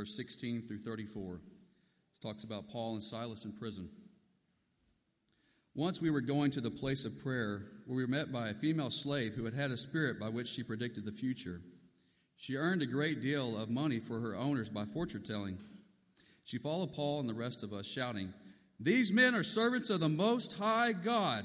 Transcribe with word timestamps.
verse 0.00 0.16
16 0.16 0.62
through 0.62 0.78
34. 0.78 1.32
This 1.34 2.18
talks 2.22 2.42
about 2.42 2.70
Paul 2.70 2.94
and 2.94 3.02
Silas 3.02 3.44
in 3.44 3.52
prison. 3.52 3.90
Once 5.74 6.00
we 6.00 6.10
were 6.10 6.22
going 6.22 6.50
to 6.52 6.62
the 6.62 6.70
place 6.70 7.04
of 7.04 7.22
prayer, 7.22 7.66
where 7.84 7.96
we 7.96 8.02
were 8.02 8.08
met 8.08 8.32
by 8.32 8.48
a 8.48 8.54
female 8.54 8.88
slave 8.88 9.34
who 9.34 9.44
had 9.44 9.52
had 9.52 9.70
a 9.70 9.76
spirit 9.76 10.18
by 10.18 10.30
which 10.30 10.48
she 10.48 10.62
predicted 10.62 11.04
the 11.04 11.12
future. 11.12 11.60
She 12.38 12.56
earned 12.56 12.80
a 12.80 12.86
great 12.86 13.20
deal 13.20 13.60
of 13.60 13.68
money 13.68 13.98
for 13.98 14.20
her 14.20 14.34
owners 14.34 14.70
by 14.70 14.86
fortune 14.86 15.22
telling. 15.22 15.58
She 16.44 16.56
followed 16.56 16.94
Paul 16.94 17.20
and 17.20 17.28
the 17.28 17.34
rest 17.34 17.62
of 17.62 17.74
us, 17.74 17.86
shouting, 17.86 18.32
These 18.80 19.12
men 19.12 19.34
are 19.34 19.42
servants 19.42 19.90
of 19.90 20.00
the 20.00 20.08
Most 20.08 20.56
High 20.56 20.94
God 20.94 21.44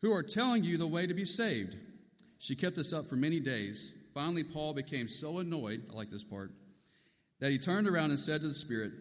who 0.00 0.10
are 0.10 0.22
telling 0.22 0.64
you 0.64 0.78
the 0.78 0.86
way 0.86 1.06
to 1.06 1.12
be 1.12 1.26
saved. 1.26 1.76
She 2.38 2.56
kept 2.56 2.76
this 2.76 2.94
up 2.94 3.10
for 3.10 3.16
many 3.16 3.40
days. 3.40 3.92
Finally, 4.14 4.44
Paul 4.44 4.72
became 4.72 5.06
so 5.06 5.40
annoyed, 5.40 5.82
I 5.92 5.94
like 5.94 6.08
this 6.08 6.24
part, 6.24 6.50
that 7.40 7.50
he 7.50 7.58
turned 7.58 7.88
around 7.88 8.10
and 8.10 8.20
said 8.20 8.40
to 8.40 8.48
the 8.48 8.54
Spirit, 8.54 8.92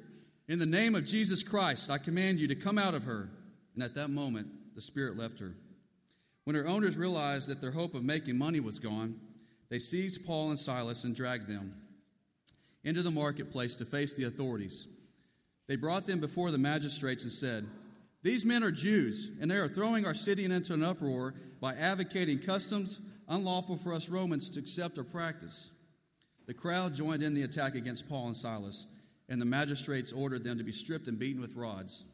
In 0.48 0.59
the 0.59 0.66
name 0.66 0.96
of 0.96 1.05
Jesus 1.05 1.48
Christ, 1.48 1.90
I 1.90 1.98
command 1.98 2.40
you 2.40 2.48
to 2.48 2.55
come 2.55 2.77
out 2.77 2.94
of 2.94 3.04
her. 3.04 3.30
And 3.73 3.84
at 3.84 3.96
that 3.96 4.10
moment, 4.10 4.48
the 4.76 4.82
Spirit 4.82 5.18
left 5.18 5.40
her. 5.40 5.54
When 6.44 6.55
her 6.55 6.68
owners 6.68 6.98
realized 6.98 7.50
that 7.50 7.62
their 7.62 7.72
hope 7.72 7.94
of 7.94 8.04
making 8.04 8.38
money 8.38 8.60
was 8.60 8.80
gone, 8.80 9.20
they 9.70 9.80
seized 9.80 10.26
Paul 10.26 10.50
and 10.50 10.60
Silas 10.60 11.04
and 11.04 11.16
dragged 11.16 11.48
them 11.48 11.73
into 12.84 13.04
the 13.04 13.12
marketplace 13.12 13.76
to 13.76 13.86
face 13.86 14.16
the 14.16 14.23
authorities. 14.23 14.88
They 15.68 15.76
brought 15.76 16.08
them 16.08 16.20
before 16.20 16.52
the 16.52 16.58
magistrates 16.58 17.24
and 17.24 17.34
said, 17.34 17.68
These 18.24 18.46
men 18.46 18.63
are 18.63 18.72
Jews, 18.72 19.38
and 19.41 19.52
they 19.52 19.58
are 19.58 19.68
throwing 19.68 20.05
our 20.05 20.13
city 20.13 20.46
into 20.46 20.74
an 20.74 20.84
uproar 20.84 21.34
by 21.60 21.74
advocating 21.74 22.40
customs 22.40 23.02
unlawful 23.27 23.76
for 23.76 23.94
us 23.94 24.10
Romans 24.10 24.49
to 24.52 24.60
accept 24.60 24.98
or 24.98 25.04
practice. 25.04 25.74
The 26.48 26.54
crowd 26.54 26.96
joined 26.96 27.24
in 27.24 27.34
the 27.34 27.44
attack 27.44 27.76
against 27.76 28.10
Paul 28.10 28.28
and 28.28 28.38
Silas, 28.38 28.88
and 29.30 29.40
the 29.40 29.46
magistrates 29.46 30.14
ordered 30.14 30.44
them 30.44 30.58
to 30.58 30.64
be 30.64 30.72
stripped 30.72 31.08
and 31.08 31.20
beaten 31.20 31.41
with 31.41 31.55
rods. 31.55 32.05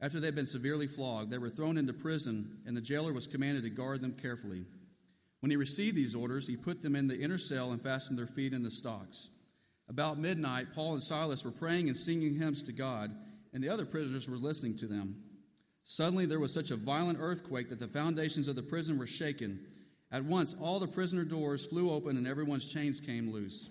After 0.00 0.20
they 0.20 0.28
had 0.28 0.34
been 0.34 0.46
severely 0.46 0.86
flogged, 0.86 1.30
they 1.30 1.38
were 1.38 1.48
thrown 1.48 1.76
into 1.76 1.92
prison, 1.92 2.58
and 2.66 2.76
the 2.76 2.80
jailer 2.80 3.12
was 3.12 3.26
commanded 3.26 3.64
to 3.64 3.70
guard 3.70 4.00
them 4.00 4.16
carefully. 4.20 4.64
When 5.40 5.50
he 5.50 5.56
received 5.56 5.96
these 5.96 6.14
orders, 6.14 6.46
he 6.46 6.56
put 6.56 6.82
them 6.82 6.96
in 6.96 7.08
the 7.08 7.20
inner 7.20 7.38
cell 7.38 7.72
and 7.72 7.82
fastened 7.82 8.18
their 8.18 8.26
feet 8.26 8.52
in 8.52 8.62
the 8.62 8.70
stocks. 8.70 9.28
About 9.88 10.18
midnight, 10.18 10.72
Paul 10.74 10.94
and 10.94 11.02
Silas 11.02 11.44
were 11.44 11.50
praying 11.50 11.88
and 11.88 11.96
singing 11.96 12.34
hymns 12.34 12.62
to 12.64 12.72
God, 12.72 13.10
and 13.52 13.62
the 13.62 13.68
other 13.68 13.84
prisoners 13.84 14.28
were 14.28 14.36
listening 14.36 14.76
to 14.78 14.86
them. 14.86 15.22
Suddenly, 15.84 16.26
there 16.26 16.40
was 16.40 16.54
such 16.54 16.70
a 16.70 16.76
violent 16.76 17.18
earthquake 17.20 17.68
that 17.68 17.80
the 17.80 17.86
foundations 17.88 18.48
of 18.48 18.56
the 18.56 18.62
prison 18.62 18.98
were 18.98 19.06
shaken. 19.06 19.60
At 20.14 20.24
once, 20.24 20.54
all 20.62 20.78
the 20.78 20.86
prisoner 20.86 21.24
doors 21.24 21.66
flew 21.66 21.90
open 21.90 22.16
and 22.16 22.24
everyone's 22.24 22.72
chains 22.72 23.00
came 23.00 23.32
loose. 23.32 23.68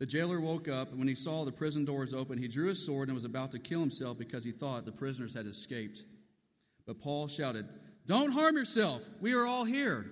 The 0.00 0.04
jailer 0.04 0.40
woke 0.40 0.68
up, 0.68 0.90
and 0.90 0.98
when 0.98 1.06
he 1.06 1.14
saw 1.14 1.44
the 1.44 1.52
prison 1.52 1.84
doors 1.84 2.12
open, 2.12 2.36
he 2.36 2.48
drew 2.48 2.66
his 2.66 2.84
sword 2.84 3.08
and 3.08 3.14
was 3.14 3.24
about 3.24 3.52
to 3.52 3.60
kill 3.60 3.78
himself 3.78 4.18
because 4.18 4.42
he 4.42 4.50
thought 4.50 4.84
the 4.84 4.90
prisoners 4.90 5.34
had 5.34 5.46
escaped. 5.46 6.02
But 6.84 7.00
Paul 7.00 7.28
shouted, 7.28 7.64
Don't 8.06 8.32
harm 8.32 8.56
yourself. 8.56 9.08
We 9.20 9.34
are 9.34 9.46
all 9.46 9.64
here. 9.64 10.10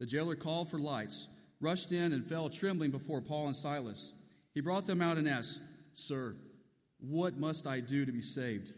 The 0.00 0.06
jailer 0.06 0.36
called 0.36 0.70
for 0.70 0.78
lights 0.78 1.28
rushed 1.60 1.92
in 1.92 2.14
and 2.14 2.24
fell 2.24 2.48
trembling 2.48 2.92
before 2.92 3.20
Paul 3.20 3.48
and 3.48 3.56
Silas. 3.56 4.14
He 4.54 4.62
brought 4.62 4.86
them 4.86 5.02
out 5.02 5.18
and 5.18 5.28
asked, 5.28 5.60
Sir, 5.92 6.34
what 6.98 7.36
must 7.36 7.66
I 7.66 7.80
do 7.80 8.06
to 8.06 8.12
be 8.12 8.22
saved? 8.22 8.72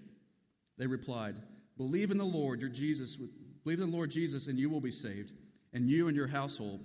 They 0.77 0.89
replied, 0.89 1.37
Believe 1.77 2.11
in 2.11 2.19
the 2.19 2.25
Lord, 2.25 2.61
your 2.61 2.71
Jesus, 2.71 3.17
believe 3.67 3.81
in 3.81 3.91
the 3.91 3.97
Lord 3.97 4.12
Jesus, 4.12 4.47
and 4.47 4.61
you 4.61 4.70
will 4.70 4.81
be 4.81 4.92
saved, 4.92 5.33
and 5.72 5.91
you 5.91 6.06
and 6.06 6.17
your 6.17 6.28
household. 6.28 6.84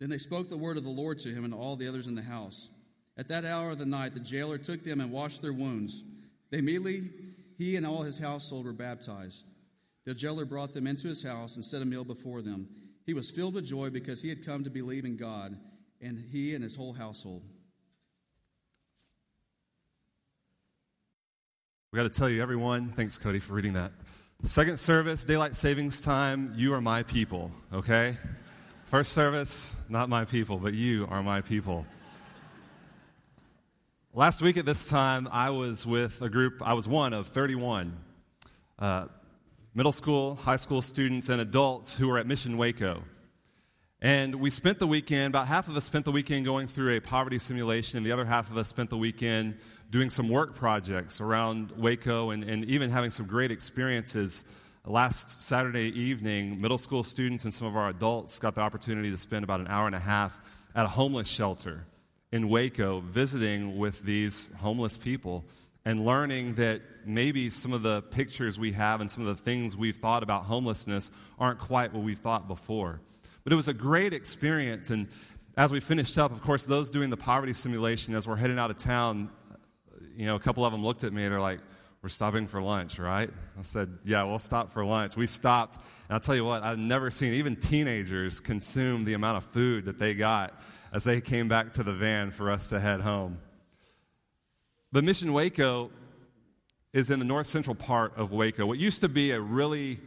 Then 0.00 0.10
they 0.10 0.18
spoke 0.18 0.50
the 0.50 0.56
word 0.56 0.76
of 0.76 0.82
the 0.82 0.90
Lord 0.90 1.20
to 1.20 1.28
him 1.28 1.44
and 1.44 1.54
all 1.54 1.76
the 1.76 1.86
others 1.86 2.08
in 2.08 2.16
the 2.16 2.22
house. 2.22 2.70
At 3.16 3.28
that 3.28 3.44
hour 3.44 3.70
of 3.70 3.78
the 3.78 3.86
night, 3.86 4.14
the 4.14 4.20
jailer 4.20 4.58
took 4.58 4.82
them 4.82 5.00
and 5.00 5.12
washed 5.12 5.42
their 5.42 5.52
wounds. 5.52 6.02
They 6.50 6.58
immediately, 6.58 7.08
he 7.56 7.76
and 7.76 7.86
all 7.86 8.02
his 8.02 8.18
household 8.18 8.64
were 8.64 8.72
baptized. 8.72 9.46
The 10.04 10.12
jailer 10.12 10.44
brought 10.44 10.74
them 10.74 10.88
into 10.88 11.06
his 11.06 11.22
house 11.22 11.54
and 11.54 11.64
set 11.64 11.82
a 11.82 11.84
meal 11.84 12.02
before 12.02 12.42
them. 12.42 12.68
He 13.06 13.14
was 13.14 13.30
filled 13.30 13.54
with 13.54 13.64
joy 13.64 13.90
because 13.90 14.20
he 14.20 14.30
had 14.30 14.44
come 14.44 14.64
to 14.64 14.70
believe 14.70 15.04
in 15.04 15.16
God, 15.16 15.56
and 16.00 16.18
he 16.32 16.56
and 16.56 16.64
his 16.64 16.74
whole 16.74 16.94
household. 16.94 17.44
We 21.92 21.96
got 21.98 22.12
to 22.12 22.18
tell 22.18 22.28
you, 22.28 22.42
everyone, 22.42 22.88
thanks, 22.88 23.16
Cody, 23.18 23.38
for 23.38 23.52
reading 23.52 23.74
that. 23.74 23.92
Second 24.46 24.78
service, 24.78 25.24
daylight 25.24 25.56
savings 25.56 26.02
time, 26.02 26.52
you 26.54 26.74
are 26.74 26.80
my 26.82 27.02
people, 27.02 27.50
okay? 27.72 28.14
First 28.84 29.14
service, 29.14 29.74
not 29.88 30.10
my 30.10 30.26
people, 30.26 30.58
but 30.58 30.74
you 30.74 31.08
are 31.10 31.22
my 31.22 31.40
people. 31.40 31.86
Last 34.12 34.42
week 34.42 34.58
at 34.58 34.66
this 34.66 34.86
time, 34.86 35.30
I 35.32 35.48
was 35.48 35.86
with 35.86 36.20
a 36.20 36.28
group, 36.28 36.60
I 36.62 36.74
was 36.74 36.86
one 36.86 37.14
of 37.14 37.28
31. 37.28 37.96
Uh, 38.78 39.06
middle 39.74 39.92
school, 39.92 40.34
high 40.34 40.56
school 40.56 40.82
students, 40.82 41.30
and 41.30 41.40
adults 41.40 41.96
who 41.96 42.08
were 42.08 42.18
at 42.18 42.26
Mission 42.26 42.58
Waco. 42.58 43.02
And 44.02 44.34
we 44.34 44.50
spent 44.50 44.78
the 44.78 44.86
weekend, 44.86 45.32
about 45.32 45.46
half 45.46 45.68
of 45.68 45.76
us 45.78 45.84
spent 45.84 46.04
the 46.04 46.12
weekend 46.12 46.44
going 46.44 46.66
through 46.66 46.94
a 46.94 47.00
poverty 47.00 47.38
simulation, 47.38 47.96
and 47.96 48.04
the 48.04 48.12
other 48.12 48.26
half 48.26 48.50
of 48.50 48.58
us 48.58 48.68
spent 48.68 48.90
the 48.90 48.98
weekend 48.98 49.56
doing 49.94 50.10
some 50.10 50.28
work 50.28 50.56
projects 50.56 51.20
around 51.20 51.70
Waco 51.76 52.30
and, 52.30 52.42
and 52.42 52.64
even 52.64 52.90
having 52.90 53.12
some 53.12 53.26
great 53.26 53.52
experiences. 53.52 54.44
Last 54.84 55.44
Saturday 55.44 55.92
evening, 55.96 56.60
middle 56.60 56.78
school 56.78 57.04
students 57.04 57.44
and 57.44 57.54
some 57.54 57.68
of 57.68 57.76
our 57.76 57.90
adults 57.90 58.40
got 58.40 58.56
the 58.56 58.60
opportunity 58.60 59.12
to 59.12 59.16
spend 59.16 59.44
about 59.44 59.60
an 59.60 59.68
hour 59.68 59.86
and 59.86 59.94
a 59.94 60.00
half 60.00 60.40
at 60.74 60.84
a 60.84 60.88
homeless 60.88 61.28
shelter 61.28 61.86
in 62.32 62.48
Waco 62.48 63.04
visiting 63.06 63.78
with 63.78 64.02
these 64.02 64.50
homeless 64.58 64.98
people 64.98 65.44
and 65.84 66.04
learning 66.04 66.54
that 66.56 66.82
maybe 67.06 67.48
some 67.48 67.72
of 67.72 67.84
the 67.84 68.02
pictures 68.02 68.58
we 68.58 68.72
have 68.72 69.00
and 69.00 69.08
some 69.08 69.24
of 69.24 69.36
the 69.36 69.40
things 69.44 69.76
we've 69.76 69.98
thought 69.98 70.24
about 70.24 70.42
homelessness 70.42 71.12
aren't 71.38 71.60
quite 71.60 71.92
what 71.92 72.02
we 72.02 72.16
thought 72.16 72.48
before. 72.48 73.00
But 73.44 73.52
it 73.52 73.56
was 73.56 73.68
a 73.68 73.74
great 73.74 74.12
experience. 74.12 74.90
And 74.90 75.06
as 75.56 75.70
we 75.70 75.78
finished 75.78 76.18
up, 76.18 76.32
of 76.32 76.40
course, 76.40 76.66
those 76.66 76.90
doing 76.90 77.10
the 77.10 77.16
poverty 77.16 77.52
simulation, 77.52 78.16
as 78.16 78.26
we're 78.26 78.34
heading 78.34 78.58
out 78.58 78.72
of 78.72 78.76
town, 78.76 79.30
you 80.16 80.26
know, 80.26 80.36
a 80.36 80.40
couple 80.40 80.64
of 80.64 80.72
them 80.72 80.84
looked 80.84 81.04
at 81.04 81.12
me 81.12 81.24
and 81.24 81.32
they're 81.32 81.40
like, 81.40 81.60
we're 82.02 82.08
stopping 82.10 82.46
for 82.46 82.60
lunch, 82.60 82.98
right? 82.98 83.30
I 83.58 83.62
said, 83.62 83.98
yeah, 84.04 84.22
we'll 84.24 84.38
stop 84.38 84.70
for 84.70 84.84
lunch. 84.84 85.16
We 85.16 85.26
stopped, 85.26 85.76
and 85.76 86.14
I'll 86.14 86.20
tell 86.20 86.36
you 86.36 86.44
what, 86.44 86.62
I've 86.62 86.78
never 86.78 87.10
seen 87.10 87.32
even 87.34 87.56
teenagers 87.56 88.40
consume 88.40 89.04
the 89.04 89.14
amount 89.14 89.38
of 89.38 89.44
food 89.44 89.86
that 89.86 89.98
they 89.98 90.14
got 90.14 90.60
as 90.92 91.04
they 91.04 91.20
came 91.22 91.48
back 91.48 91.72
to 91.74 91.82
the 91.82 91.94
van 91.94 92.30
for 92.30 92.50
us 92.50 92.68
to 92.68 92.78
head 92.78 93.00
home. 93.00 93.38
But 94.92 95.02
Mission 95.02 95.32
Waco 95.32 95.90
is 96.92 97.10
in 97.10 97.18
the 97.18 97.24
north 97.24 97.46
central 97.46 97.74
part 97.74 98.16
of 98.16 98.32
Waco. 98.32 98.66
What 98.66 98.78
used 98.78 99.00
to 99.00 99.08
be 99.08 99.30
a 99.30 99.40
really 99.40 99.98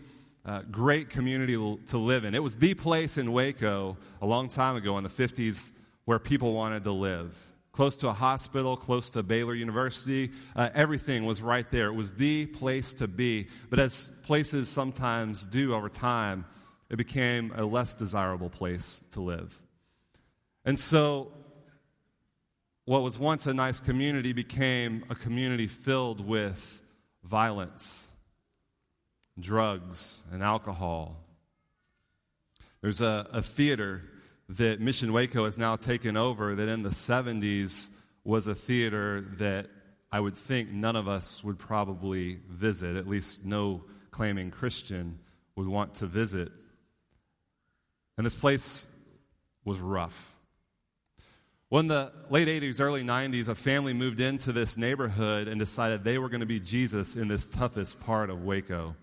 uh, 0.47 0.61
great 0.71 1.09
community 1.09 1.55
to 1.87 1.97
live 1.97 2.23
in. 2.23 2.33
It 2.33 2.41
was 2.41 2.57
the 2.57 2.73
place 2.73 3.17
in 3.17 3.33
Waco 3.33 3.97
a 4.21 4.25
long 4.25 4.47
time 4.47 4.77
ago 4.77 4.97
in 4.97 5.03
the 5.03 5.09
50s 5.09 5.73
where 6.05 6.19
people 6.19 6.53
wanted 6.53 6.85
to 6.85 6.91
live. 6.93 7.37
Close 7.71 7.97
to 7.97 8.07
a 8.07 8.13
hospital, 8.13 8.75
close 8.75 9.09
to 9.11 9.21
Baylor 9.21 9.53
University, 9.53 10.31
uh, 10.55 10.69
everything 10.73 11.25
was 11.25 11.41
right 11.41 11.69
there. 11.69 11.87
It 11.87 11.93
was 11.93 12.13
the 12.13 12.47
place 12.47 12.93
to 12.95 13.07
be. 13.07 13.47
But 13.69 13.79
as 13.79 14.09
places 14.23 14.67
sometimes 14.67 15.45
do 15.45 15.75
over 15.75 15.89
time, 15.89 16.45
it 16.89 16.95
became 16.95 17.51
a 17.55 17.63
less 17.63 17.93
desirable 17.93 18.49
place 18.49 19.03
to 19.11 19.21
live. 19.21 19.61
And 20.65 20.79
so 20.79 21.31
what 22.85 23.03
was 23.03 23.19
once 23.19 23.47
a 23.47 23.53
nice 23.53 23.81
community 23.81 24.31
became 24.31 25.03
a 25.09 25.15
community 25.15 25.67
filled 25.67 26.25
with 26.25 26.81
violence, 27.23 28.11
drugs, 29.37 30.23
and 30.31 30.41
alcohol. 30.41 31.17
There's 32.81 33.01
a, 33.01 33.27
a 33.33 33.41
theater 33.41 34.03
that 34.49 34.79
Mission 34.79 35.11
Waco 35.11 35.45
has 35.45 35.57
now 35.57 35.75
taken 35.75 36.15
over 36.15 36.55
that 36.55 36.69
in 36.69 36.83
the 36.83 36.89
70s 36.89 37.89
was 38.23 38.47
a 38.47 38.55
theater 38.55 39.25
that 39.37 39.67
I 40.11 40.19
would 40.19 40.35
think 40.35 40.69
none 40.71 40.95
of 40.95 41.07
us 41.07 41.43
would 41.43 41.59
probably 41.59 42.39
visit, 42.49 42.95
at 42.95 43.07
least 43.07 43.45
no 43.45 43.83
claiming 44.11 44.51
Christian 44.51 45.19
would 45.55 45.67
want 45.67 45.95
to 45.95 46.05
visit. 46.05 46.51
And 48.17 48.25
this 48.25 48.35
place 48.35 48.87
was 49.65 49.79
rough. 49.79 50.35
Well, 51.69 51.81
in 51.81 51.87
the 51.87 52.13
late 52.29 52.47
80s, 52.47 52.79
early 52.79 53.03
90s, 53.03 53.49
a 53.49 53.55
family 53.55 53.93
moved 53.93 54.21
into 54.21 54.53
this 54.53 54.77
neighborhood 54.77 55.49
and 55.49 55.59
decided 55.59 56.03
they 56.03 56.17
were 56.17 56.29
going 56.29 56.39
to 56.39 56.45
be 56.45 56.61
Jesus 56.61 57.17
in 57.17 57.27
this 57.27 57.49
toughest 57.49 57.99
part 57.99 58.29
of 58.29 58.43
Waco. 58.43 58.95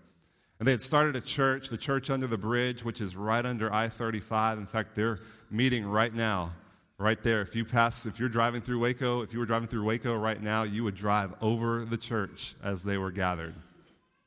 And 0.59 0.67
they 0.67 0.71
had 0.71 0.81
started 0.81 1.15
a 1.15 1.21
church, 1.21 1.69
the 1.69 1.77
Church 1.77 2.09
Under 2.09 2.27
the 2.27 2.37
Bridge, 2.37 2.85
which 2.85 3.01
is 3.01 3.15
right 3.15 3.45
under 3.45 3.73
I 3.73 3.89
35. 3.89 4.57
In 4.57 4.65
fact, 4.65 4.95
they're 4.95 5.19
meeting 5.51 5.85
right 5.85 6.13
now, 6.13 6.53
right 6.97 7.21
there. 7.21 7.41
If 7.41 7.55
you 7.55 7.65
pass, 7.65 8.05
if 8.05 8.19
you're 8.19 8.29
driving 8.29 8.61
through 8.61 8.79
Waco, 8.79 9.21
if 9.21 9.33
you 9.33 9.39
were 9.39 9.45
driving 9.45 9.67
through 9.67 9.83
Waco 9.83 10.15
right 10.15 10.41
now, 10.41 10.63
you 10.63 10.83
would 10.85 10.95
drive 10.95 11.33
over 11.41 11.83
the 11.83 11.97
church 11.97 12.55
as 12.63 12.83
they 12.83 12.97
were 12.97 13.11
gathered, 13.11 13.53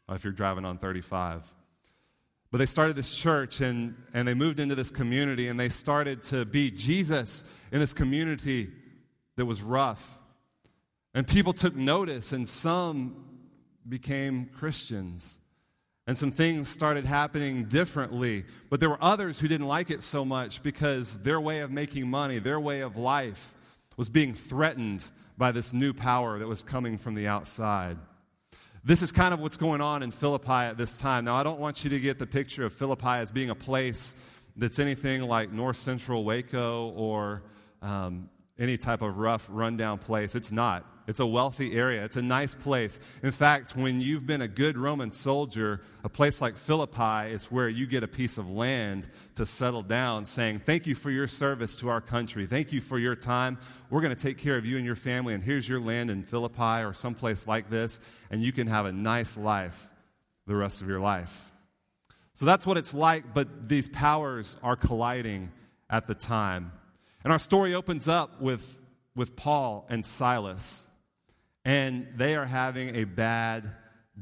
uh, 0.09 0.15
if 0.15 0.25
you're 0.25 0.33
driving 0.33 0.67
on 0.67 0.77
35. 0.77 1.51
But 2.51 2.59
they 2.59 2.67
started 2.67 2.97
this 2.97 3.15
church 3.15 3.61
and, 3.61 3.95
and 4.15 4.27
they 4.27 4.35
moved 4.35 4.59
into 4.59 4.75
this 4.75 4.91
community 4.91 5.49
and 5.49 5.59
they 5.59 5.69
started 5.69 6.23
to 6.25 6.45
be 6.45 6.71
Jesus 6.71 7.45
in 7.73 7.81
this 7.81 7.93
community 7.93 8.71
that 9.37 9.47
was 9.47 9.63
rough. 9.63 10.19
And 11.15 11.27
people 11.27 11.53
took 11.53 11.75
notice, 11.75 12.33
and 12.33 12.47
some 12.47 13.25
became 13.89 14.47
Christians. 14.47 15.41
And 16.09 16.17
some 16.17 16.31
things 16.31 16.71
started 16.71 17.05
happening 17.05 17.65
differently. 17.65 18.47
But 18.71 18.81
there 18.81 18.89
were 18.89 18.99
others 18.99 19.39
who 19.39 19.47
didn't 19.47 19.69
like 19.69 19.91
it 19.91 20.03
so 20.03 20.25
much 20.25 20.63
because 20.63 21.19
their 21.19 21.39
way 21.39 21.61
of 21.61 21.71
making 21.71 22.09
money, 22.09 22.39
their 22.39 22.59
way 22.59 22.81
of 22.81 22.97
life, 22.97 23.55
was 23.99 24.09
being 24.09 24.33
threatened 24.33 25.07
by 25.37 25.53
this 25.53 25.75
new 25.75 25.93
power 25.93 26.39
that 26.39 26.49
was 26.49 26.65
coming 26.65 26.97
from 26.97 27.15
the 27.15 27.29
outside. 27.29 27.99
This 28.83 29.03
is 29.03 29.13
kind 29.13 29.35
of 29.35 29.41
what's 29.41 29.59
going 29.59 29.83
on 29.83 30.03
in 30.03 30.11
Philippi 30.11 30.51
at 30.51 30.79
this 30.79 30.97
time. 30.97 31.27
Now, 31.27 31.37
I 31.37 31.43
don't 31.43 31.61
want 31.61 31.85
you 31.85 31.91
to 31.91 32.01
get 32.01 32.19
the 32.19 32.27
picture 32.27 32.65
of 32.65 32.73
Philippi 32.73 33.07
as 33.07 33.31
being 33.31 33.51
a 33.51 33.55
place 33.55 34.17
that's 34.57 34.79
anything 34.79 35.21
like 35.21 35.53
North 35.53 35.77
Central 35.77 36.25
Waco 36.25 36.89
or 36.97 37.43
um, 37.83 38.31
any 38.59 38.79
type 38.79 39.03
of 39.03 39.19
rough, 39.19 39.47
rundown 39.51 39.99
place. 39.99 40.35
It's 40.35 40.53
not. 40.53 40.87
It's 41.09 41.21
a 41.21 41.27
wealthy 41.27 41.73
area. 41.73 42.05
It's 42.05 42.19
a 42.19 42.23
nice 42.23 42.55
place. 42.55 43.01
In 43.23 43.31
fact, 43.31 43.75
when 43.75 43.99
you've 43.99 44.27
been 44.27 44.43
a 44.43 44.47
good 44.47 44.77
Roman 44.77 45.11
soldier, 45.11 45.81
a 46.05 46.09
place 46.11 46.43
like 46.43 46.59
Philippi 46.59 47.33
is 47.33 47.51
where 47.51 47.71
you 47.71 47.87
get 47.87 48.03
a 48.03 48.07
piece 48.07 48.37
of 48.37 48.51
land 48.51 49.09
to 49.37 49.47
settle 49.47 49.83
down, 49.83 50.27
saying, 50.27 50.59
Thank 50.59 50.87
you 50.87 50.95
for 50.95 51.11
your 51.11 51.27
service 51.27 51.77
to 51.77 51.89
our 51.89 52.03
country. 52.03 52.47
Thank 52.47 52.75
you 52.75 52.83
for 52.83 52.99
your 52.99 53.17
time. 53.17 53.57
We're 53.89 54.03
going 54.03 54.15
to 54.15 54.23
take 54.23 54.37
care 54.37 54.59
of 54.59 54.67
you 54.67 54.77
and 54.77 54.85
your 54.85 54.97
family, 54.97 55.33
and 55.33 55.43
here's 55.43 55.67
your 55.67 55.81
land 55.81 56.11
in 56.11 56.25
Philippi 56.25 56.85
or 56.85 56.93
someplace 56.93 57.47
like 57.47 57.71
this, 57.71 58.01
and 58.31 58.43
you 58.43 58.53
can 58.53 58.67
have 58.67 58.85
a 58.85 58.93
nice 58.93 59.39
life 59.39 59.91
the 60.47 60.57
rest 60.57 60.83
of 60.83 60.89
your 60.89 61.01
life. 61.01 61.51
So 62.35 62.45
that's 62.45 62.67
what 62.67 62.77
it's 62.77 62.93
like, 62.93 63.33
but 63.33 63.67
these 63.67 63.89
powers 63.89 64.59
are 64.63 64.77
colliding 64.77 65.53
at 65.89 66.07
the 66.07 66.15
time. 66.15 66.71
And 67.25 67.33
our 67.33 67.39
story 67.39 67.75
opens 67.75 68.09
up 68.09 68.43
with, 68.43 68.79
with 69.17 69.37
Paul 69.37 69.87
and 69.89 70.05
Silas 70.05 70.89
and 71.69 72.07
they 72.17 72.35
are 72.35 72.47
having 72.47 72.97
a 72.97 73.05
bad 73.05 73.71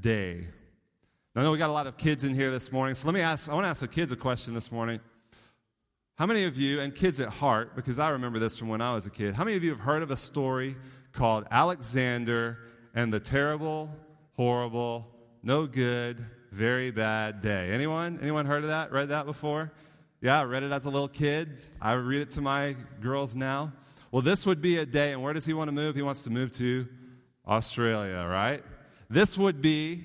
day. 0.00 0.48
Now, 1.32 1.42
I 1.42 1.44
know 1.44 1.52
we 1.52 1.58
got 1.58 1.70
a 1.70 1.72
lot 1.72 1.86
of 1.86 1.96
kids 1.96 2.24
in 2.24 2.34
here 2.34 2.50
this 2.50 2.72
morning, 2.72 2.96
so 2.96 3.06
let 3.06 3.14
me 3.14 3.20
ask, 3.20 3.48
I 3.48 3.54
want 3.54 3.66
to 3.66 3.68
ask 3.68 3.82
the 3.82 3.86
kids 3.86 4.10
a 4.10 4.16
question 4.16 4.52
this 4.52 4.72
morning. 4.72 4.98
How 6.18 6.26
many 6.26 6.42
of 6.42 6.58
you, 6.58 6.80
and 6.80 6.92
kids 6.92 7.20
at 7.20 7.28
heart, 7.28 7.76
because 7.76 8.00
I 8.00 8.08
remember 8.08 8.40
this 8.40 8.58
from 8.58 8.66
when 8.66 8.80
I 8.80 8.92
was 8.94 9.06
a 9.06 9.10
kid, 9.10 9.32
how 9.32 9.44
many 9.44 9.56
of 9.56 9.62
you 9.62 9.70
have 9.70 9.78
heard 9.78 10.02
of 10.02 10.10
a 10.10 10.16
story 10.16 10.74
called 11.12 11.46
Alexander 11.52 12.58
and 12.96 13.14
the 13.14 13.20
Terrible, 13.20 13.90
Horrible, 14.32 15.06
No 15.44 15.68
Good, 15.68 16.26
Very 16.50 16.90
Bad 16.90 17.42
Day? 17.42 17.70
Anyone? 17.70 18.18
Anyone 18.20 18.46
heard 18.46 18.64
of 18.64 18.70
that? 18.70 18.90
Read 18.90 19.10
that 19.10 19.24
before? 19.24 19.70
Yeah, 20.20 20.40
I 20.40 20.42
read 20.42 20.64
it 20.64 20.72
as 20.72 20.86
a 20.86 20.90
little 20.90 21.06
kid. 21.06 21.60
I 21.80 21.92
read 21.92 22.22
it 22.22 22.30
to 22.32 22.40
my 22.40 22.74
girls 23.00 23.36
now. 23.36 23.72
Well, 24.10 24.22
this 24.22 24.46
would 24.46 24.60
be 24.60 24.78
a 24.78 24.86
day, 24.86 25.12
and 25.12 25.22
where 25.22 25.32
does 25.32 25.46
he 25.46 25.52
want 25.52 25.68
to 25.68 25.72
move? 25.72 25.94
He 25.94 26.02
wants 26.02 26.22
to 26.22 26.30
move 26.30 26.50
to 26.52 26.88
Australia, 27.46 28.26
right? 28.28 28.62
This 29.08 29.38
would 29.38 29.60
be 29.60 30.04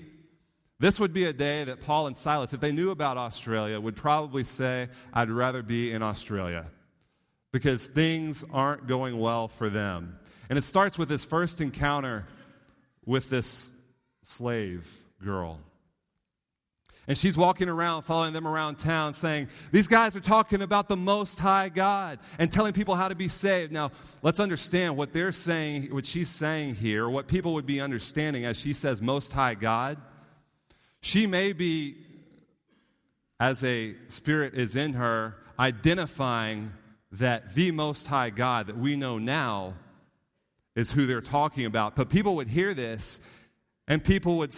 this 0.80 1.00
would 1.00 1.14
be 1.14 1.26
a 1.26 1.34
day 1.34 1.64
that 1.64 1.80
Paul 1.80 2.08
and 2.08 2.18
Silas, 2.18 2.54
if 2.54 2.60
they 2.60 2.72
knew 2.72 2.90
about 2.90 3.16
Australia, 3.16 3.80
would 3.80 3.96
probably 3.96 4.44
say, 4.44 4.90
I'd 5.14 5.30
rather 5.30 5.62
be 5.62 5.92
in 5.92 6.02
Australia 6.02 6.66
because 7.52 7.88
things 7.88 8.44
aren't 8.52 8.88
going 8.88 9.20
well 9.20 9.48
for 9.48 9.70
them. 9.70 10.18
And 10.50 10.58
it 10.58 10.64
starts 10.64 10.98
with 10.98 11.08
this 11.08 11.24
first 11.24 11.62
encounter 11.62 12.26
with 13.06 13.30
this 13.30 13.72
slave 14.24 14.92
girl. 15.24 15.60
And 17.12 17.18
she's 17.18 17.36
walking 17.36 17.68
around, 17.68 18.04
following 18.04 18.32
them 18.32 18.48
around 18.48 18.80
town, 18.80 19.12
saying, 19.12 19.50
These 19.74 19.90
guys 19.90 20.16
are 20.16 20.22
talking 20.22 20.62
about 20.62 20.88
the 20.88 20.96
Most 20.96 21.40
High 21.40 21.68
God 21.68 22.20
and 22.40 22.50
telling 22.50 22.72
people 22.72 22.96
how 22.96 23.10
to 23.10 23.16
be 23.16 23.28
saved. 23.28 23.74
Now, 23.74 23.92
let's 24.22 24.40
understand 24.40 24.96
what 24.96 25.12
they're 25.12 25.34
saying, 25.34 25.94
what 25.94 26.06
she's 26.06 26.30
saying 26.30 26.76
here, 26.76 27.10
what 27.10 27.28
people 27.28 27.54
would 27.56 27.66
be 27.66 27.82
understanding 27.82 28.46
as 28.46 28.58
she 28.58 28.72
says, 28.72 29.02
Most 29.02 29.34
High 29.34 29.56
God. 29.56 29.98
She 31.02 31.28
may 31.28 31.52
be, 31.52 31.98
as 33.42 33.62
a 33.66 33.94
spirit 34.08 34.54
is 34.54 34.78
in 34.78 34.94
her, 34.94 35.36
identifying 35.60 36.72
that 37.12 37.54
the 37.56 37.72
Most 37.72 38.08
High 38.08 38.30
God 38.30 38.68
that 38.68 38.78
we 38.78 38.96
know 38.96 39.18
now 39.18 39.74
is 40.78 40.92
who 40.92 41.06
they're 41.06 41.20
talking 41.20 41.66
about. 41.66 41.98
But 41.98 42.10
people 42.10 42.38
would 42.38 42.48
hear 42.48 42.74
this 42.74 43.20
and 43.86 44.02
people 44.02 44.38
would 44.38 44.54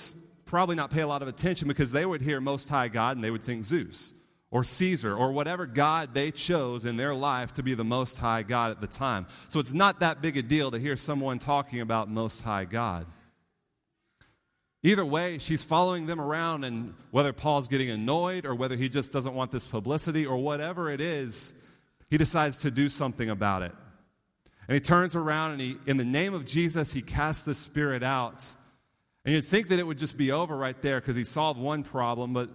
probably 0.53 0.75
not 0.75 0.91
pay 0.91 1.01
a 1.01 1.07
lot 1.07 1.23
of 1.23 1.27
attention 1.27 1.67
because 1.67 1.91
they 1.91 2.05
would 2.05 2.21
hear 2.21 2.39
Most 2.39 2.69
High 2.69 2.87
God 2.87 3.17
and 3.17 3.23
they 3.23 3.31
would 3.31 3.41
think 3.41 3.63
Zeus 3.63 4.13
or 4.51 4.63
Caesar 4.63 5.15
or 5.15 5.31
whatever 5.31 5.65
God 5.65 6.13
they 6.13 6.29
chose 6.29 6.85
in 6.85 6.95
their 6.95 7.15
life 7.15 7.53
to 7.53 7.63
be 7.63 7.73
the 7.73 7.83
Most 7.83 8.19
High 8.19 8.43
God 8.43 8.69
at 8.69 8.79
the 8.79 8.85
time. 8.85 9.25
So 9.47 9.59
it's 9.59 9.73
not 9.73 10.01
that 10.01 10.21
big 10.21 10.37
a 10.37 10.43
deal 10.43 10.69
to 10.69 10.77
hear 10.77 10.95
someone 10.95 11.39
talking 11.39 11.81
about 11.81 12.07
Most 12.07 12.43
High 12.43 12.65
God. 12.65 13.07
Either 14.83 15.03
way, 15.03 15.39
she's 15.39 15.63
following 15.63 16.05
them 16.05 16.21
around, 16.21 16.65
and 16.65 16.93
whether 17.09 17.33
Paul's 17.33 17.67
getting 17.67 17.89
annoyed 17.89 18.45
or 18.45 18.53
whether 18.53 18.75
he 18.75 18.89
just 18.89 19.11
doesn't 19.11 19.33
want 19.33 19.49
this 19.49 19.65
publicity 19.65 20.23
or 20.23 20.37
whatever 20.37 20.91
it 20.91 21.01
is, 21.01 21.55
he 22.11 22.17
decides 22.19 22.61
to 22.61 22.69
do 22.69 22.89
something 22.89 23.31
about 23.31 23.63
it. 23.63 23.71
And 24.67 24.75
he 24.75 24.81
turns 24.81 25.15
around 25.15 25.53
and 25.53 25.61
he, 25.61 25.77
in 25.87 25.97
the 25.97 26.05
name 26.05 26.35
of 26.35 26.45
Jesus, 26.45 26.93
he 26.93 27.01
casts 27.01 27.43
the 27.43 27.55
spirit 27.55 28.03
out. 28.03 28.55
And 29.25 29.33
you'd 29.33 29.45
think 29.45 29.69
that 29.69 29.79
it 29.79 29.87
would 29.87 29.97
just 29.97 30.17
be 30.17 30.31
over 30.31 30.55
right 30.55 30.79
there 30.81 30.99
because 30.99 31.15
he 31.15 31.23
solved 31.23 31.59
one 31.59 31.83
problem, 31.83 32.33
but 32.33 32.49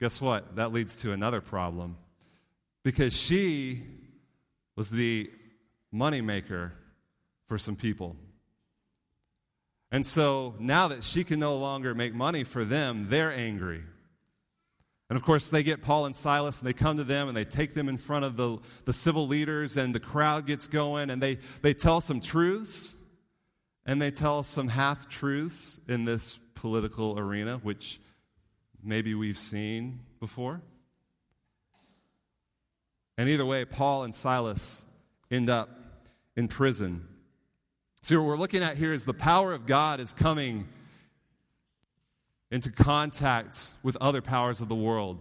guess 0.00 0.20
what? 0.20 0.56
That 0.56 0.72
leads 0.72 0.96
to 1.02 1.12
another 1.12 1.40
problem. 1.40 1.96
Because 2.82 3.14
she 3.14 3.82
was 4.76 4.90
the 4.90 5.30
moneymaker 5.92 6.72
for 7.46 7.58
some 7.58 7.76
people. 7.76 8.16
And 9.90 10.04
so 10.04 10.54
now 10.58 10.88
that 10.88 11.02
she 11.02 11.24
can 11.24 11.40
no 11.40 11.56
longer 11.56 11.94
make 11.94 12.14
money 12.14 12.44
for 12.44 12.64
them, 12.64 13.06
they're 13.08 13.32
angry. 13.32 13.82
And 15.10 15.16
of 15.16 15.22
course, 15.22 15.48
they 15.48 15.62
get 15.62 15.80
Paul 15.80 16.04
and 16.04 16.14
Silas 16.14 16.60
and 16.60 16.68
they 16.68 16.74
come 16.74 16.98
to 16.98 17.04
them 17.04 17.28
and 17.28 17.36
they 17.36 17.46
take 17.46 17.72
them 17.72 17.88
in 17.88 17.96
front 17.96 18.26
of 18.26 18.36
the, 18.36 18.58
the 18.84 18.92
civil 18.92 19.26
leaders, 19.26 19.78
and 19.78 19.94
the 19.94 20.00
crowd 20.00 20.44
gets 20.44 20.66
going 20.66 21.08
and 21.08 21.22
they, 21.22 21.38
they 21.62 21.72
tell 21.72 22.02
some 22.02 22.20
truths 22.20 22.97
and 23.88 24.02
they 24.02 24.10
tell 24.10 24.42
some 24.42 24.68
half 24.68 25.08
truths 25.08 25.80
in 25.88 26.04
this 26.04 26.38
political 26.54 27.18
arena, 27.18 27.56
which 27.62 27.98
maybe 28.84 29.14
we've 29.14 29.38
seen 29.38 30.00
before. 30.20 30.60
And 33.16 33.30
either 33.30 33.46
way, 33.46 33.64
Paul 33.64 34.04
and 34.04 34.14
Silas 34.14 34.84
end 35.30 35.48
up 35.48 35.70
in 36.36 36.48
prison. 36.48 37.08
See, 38.02 38.14
what 38.14 38.26
we're 38.26 38.36
looking 38.36 38.62
at 38.62 38.76
here 38.76 38.92
is 38.92 39.06
the 39.06 39.14
power 39.14 39.54
of 39.54 39.64
God 39.64 40.00
is 40.00 40.12
coming 40.12 40.68
into 42.50 42.70
contact 42.70 43.72
with 43.82 43.96
other 44.02 44.20
powers 44.20 44.60
of 44.60 44.68
the 44.68 44.74
world. 44.74 45.18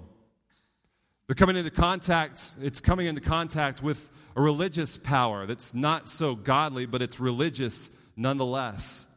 They're 1.27 1.35
coming 1.35 1.55
into 1.55 1.71
contact, 1.71 2.55
it's 2.61 2.81
coming 2.81 3.07
into 3.07 3.21
contact 3.21 3.81
with 3.81 4.11
a 4.35 4.41
religious 4.41 4.97
power 4.97 5.45
that's 5.45 5.73
not 5.73 6.09
so 6.09 6.35
godly, 6.35 6.85
but 6.85 7.01
it's 7.01 7.19
religious 7.19 7.91
nonetheless 8.17 9.07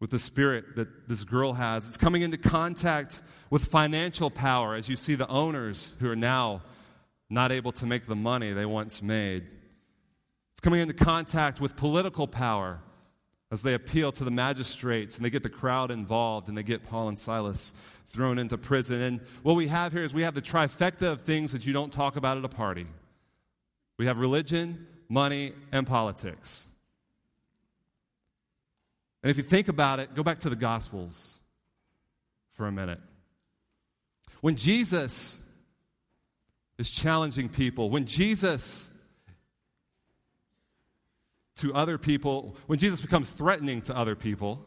with 0.00 0.10
the 0.10 0.18
spirit 0.18 0.76
that 0.76 1.08
this 1.08 1.24
girl 1.24 1.52
has. 1.52 1.86
It's 1.88 1.96
coming 1.96 2.22
into 2.22 2.38
contact 2.38 3.22
with 3.50 3.64
financial 3.64 4.30
power 4.30 4.74
as 4.74 4.88
you 4.88 4.96
see 4.96 5.14
the 5.14 5.28
owners 5.28 5.94
who 6.00 6.10
are 6.10 6.16
now 6.16 6.62
not 7.28 7.52
able 7.52 7.72
to 7.72 7.86
make 7.86 8.06
the 8.06 8.16
money 8.16 8.52
they 8.52 8.66
once 8.66 9.02
made. 9.02 9.44
It's 10.52 10.60
coming 10.60 10.80
into 10.80 10.94
contact 10.94 11.60
with 11.60 11.76
political 11.76 12.26
power 12.26 12.80
as 13.50 13.62
they 13.62 13.74
appeal 13.74 14.12
to 14.12 14.24
the 14.24 14.30
magistrates 14.30 15.16
and 15.16 15.24
they 15.24 15.30
get 15.30 15.42
the 15.42 15.48
crowd 15.48 15.90
involved 15.90 16.48
and 16.48 16.56
they 16.56 16.62
get 16.62 16.82
Paul 16.84 17.08
and 17.08 17.18
Silas 17.18 17.74
thrown 18.06 18.38
into 18.38 18.58
prison. 18.58 19.00
And 19.00 19.20
what 19.42 19.54
we 19.54 19.68
have 19.68 19.92
here 19.92 20.02
is 20.02 20.12
we 20.14 20.22
have 20.22 20.34
the 20.34 20.42
trifecta 20.42 21.10
of 21.10 21.22
things 21.22 21.52
that 21.52 21.66
you 21.66 21.72
don't 21.72 21.92
talk 21.92 22.16
about 22.16 22.38
at 22.38 22.44
a 22.44 22.48
party 22.48 22.86
we 23.96 24.06
have 24.06 24.18
religion, 24.18 24.88
money, 25.08 25.52
and 25.72 25.86
politics. 25.86 26.66
And 29.24 29.30
if 29.30 29.38
you 29.38 29.42
think 29.42 29.68
about 29.68 30.00
it, 30.00 30.14
go 30.14 30.22
back 30.22 30.40
to 30.40 30.50
the 30.50 30.56
Gospels 30.56 31.40
for 32.52 32.66
a 32.66 32.72
minute. 32.72 33.00
When 34.42 34.54
Jesus 34.54 35.40
is 36.76 36.90
challenging 36.90 37.48
people, 37.48 37.88
when 37.88 38.04
Jesus 38.04 38.92
to 41.56 41.72
other 41.72 41.96
people, 41.96 42.54
when 42.66 42.78
Jesus 42.78 43.00
becomes 43.00 43.30
threatening 43.30 43.80
to 43.82 43.96
other 43.96 44.14
people, 44.14 44.66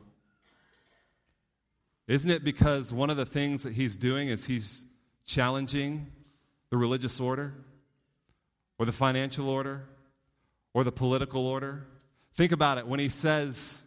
isn't 2.08 2.32
it 2.32 2.44
because 2.44 2.92
one 2.92 3.12
of 3.12 3.18
the 3.18 3.28
things 3.28 3.62
that 3.62 3.74
he's 3.74 3.96
doing 3.96 4.30
is 4.30 4.44
he's 4.44 4.88
challenging 5.24 6.08
the 6.72 6.78
religious 6.78 7.20
order 7.20 7.54
or 8.80 8.88
the 8.88 8.92
financial 8.92 9.50
order 9.50 9.84
or 10.74 10.84
the 10.84 10.92
political 10.92 11.46
order? 11.46 11.86
Think 12.34 12.54
about 12.54 12.80
it. 12.80 12.88
When 12.88 13.00
he 13.00 13.10
says, 13.10 13.86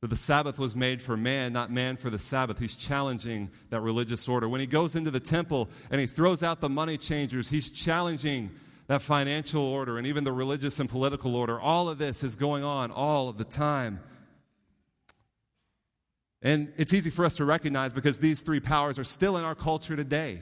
that 0.00 0.08
the 0.08 0.16
Sabbath 0.16 0.58
was 0.58 0.76
made 0.76 1.02
for 1.02 1.16
man, 1.16 1.52
not 1.52 1.72
man 1.72 1.96
for 1.96 2.08
the 2.08 2.18
Sabbath. 2.18 2.58
He's 2.58 2.76
challenging 2.76 3.50
that 3.70 3.80
religious 3.80 4.28
order. 4.28 4.48
When 4.48 4.60
he 4.60 4.66
goes 4.66 4.94
into 4.94 5.10
the 5.10 5.20
temple 5.20 5.68
and 5.90 6.00
he 6.00 6.06
throws 6.06 6.42
out 6.42 6.60
the 6.60 6.68
money 6.68 6.96
changers, 6.96 7.48
he's 7.48 7.70
challenging 7.70 8.50
that 8.86 9.02
financial 9.02 9.62
order 9.62 9.98
and 9.98 10.06
even 10.06 10.24
the 10.24 10.32
religious 10.32 10.78
and 10.78 10.88
political 10.88 11.34
order. 11.34 11.60
All 11.60 11.88
of 11.88 11.98
this 11.98 12.22
is 12.22 12.36
going 12.36 12.62
on 12.62 12.90
all 12.90 13.28
of 13.28 13.38
the 13.38 13.44
time. 13.44 14.00
And 16.42 16.72
it's 16.76 16.94
easy 16.94 17.10
for 17.10 17.24
us 17.24 17.36
to 17.36 17.44
recognize 17.44 17.92
because 17.92 18.20
these 18.20 18.42
three 18.42 18.60
powers 18.60 18.98
are 18.98 19.04
still 19.04 19.36
in 19.36 19.44
our 19.44 19.56
culture 19.56 19.96
today. 19.96 20.40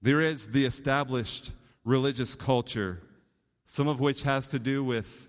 There 0.00 0.20
is 0.22 0.50
the 0.50 0.64
established 0.64 1.52
religious 1.84 2.34
culture, 2.34 3.02
some 3.64 3.88
of 3.88 4.00
which 4.00 4.22
has 4.22 4.48
to 4.48 4.58
do 4.58 4.82
with 4.82 5.27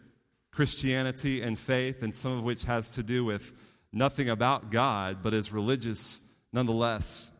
Christianity 0.51 1.41
and 1.41 1.57
faith, 1.57 2.03
and 2.03 2.13
some 2.13 2.31
of 2.31 2.43
which 2.43 2.63
has 2.63 2.91
to 2.91 3.03
do 3.03 3.23
with 3.23 3.53
nothing 3.91 4.29
about 4.29 4.71
God, 4.71 5.19
but 5.21 5.33
is 5.33 5.51
religious 5.51 6.21
nonetheless. 6.51 7.31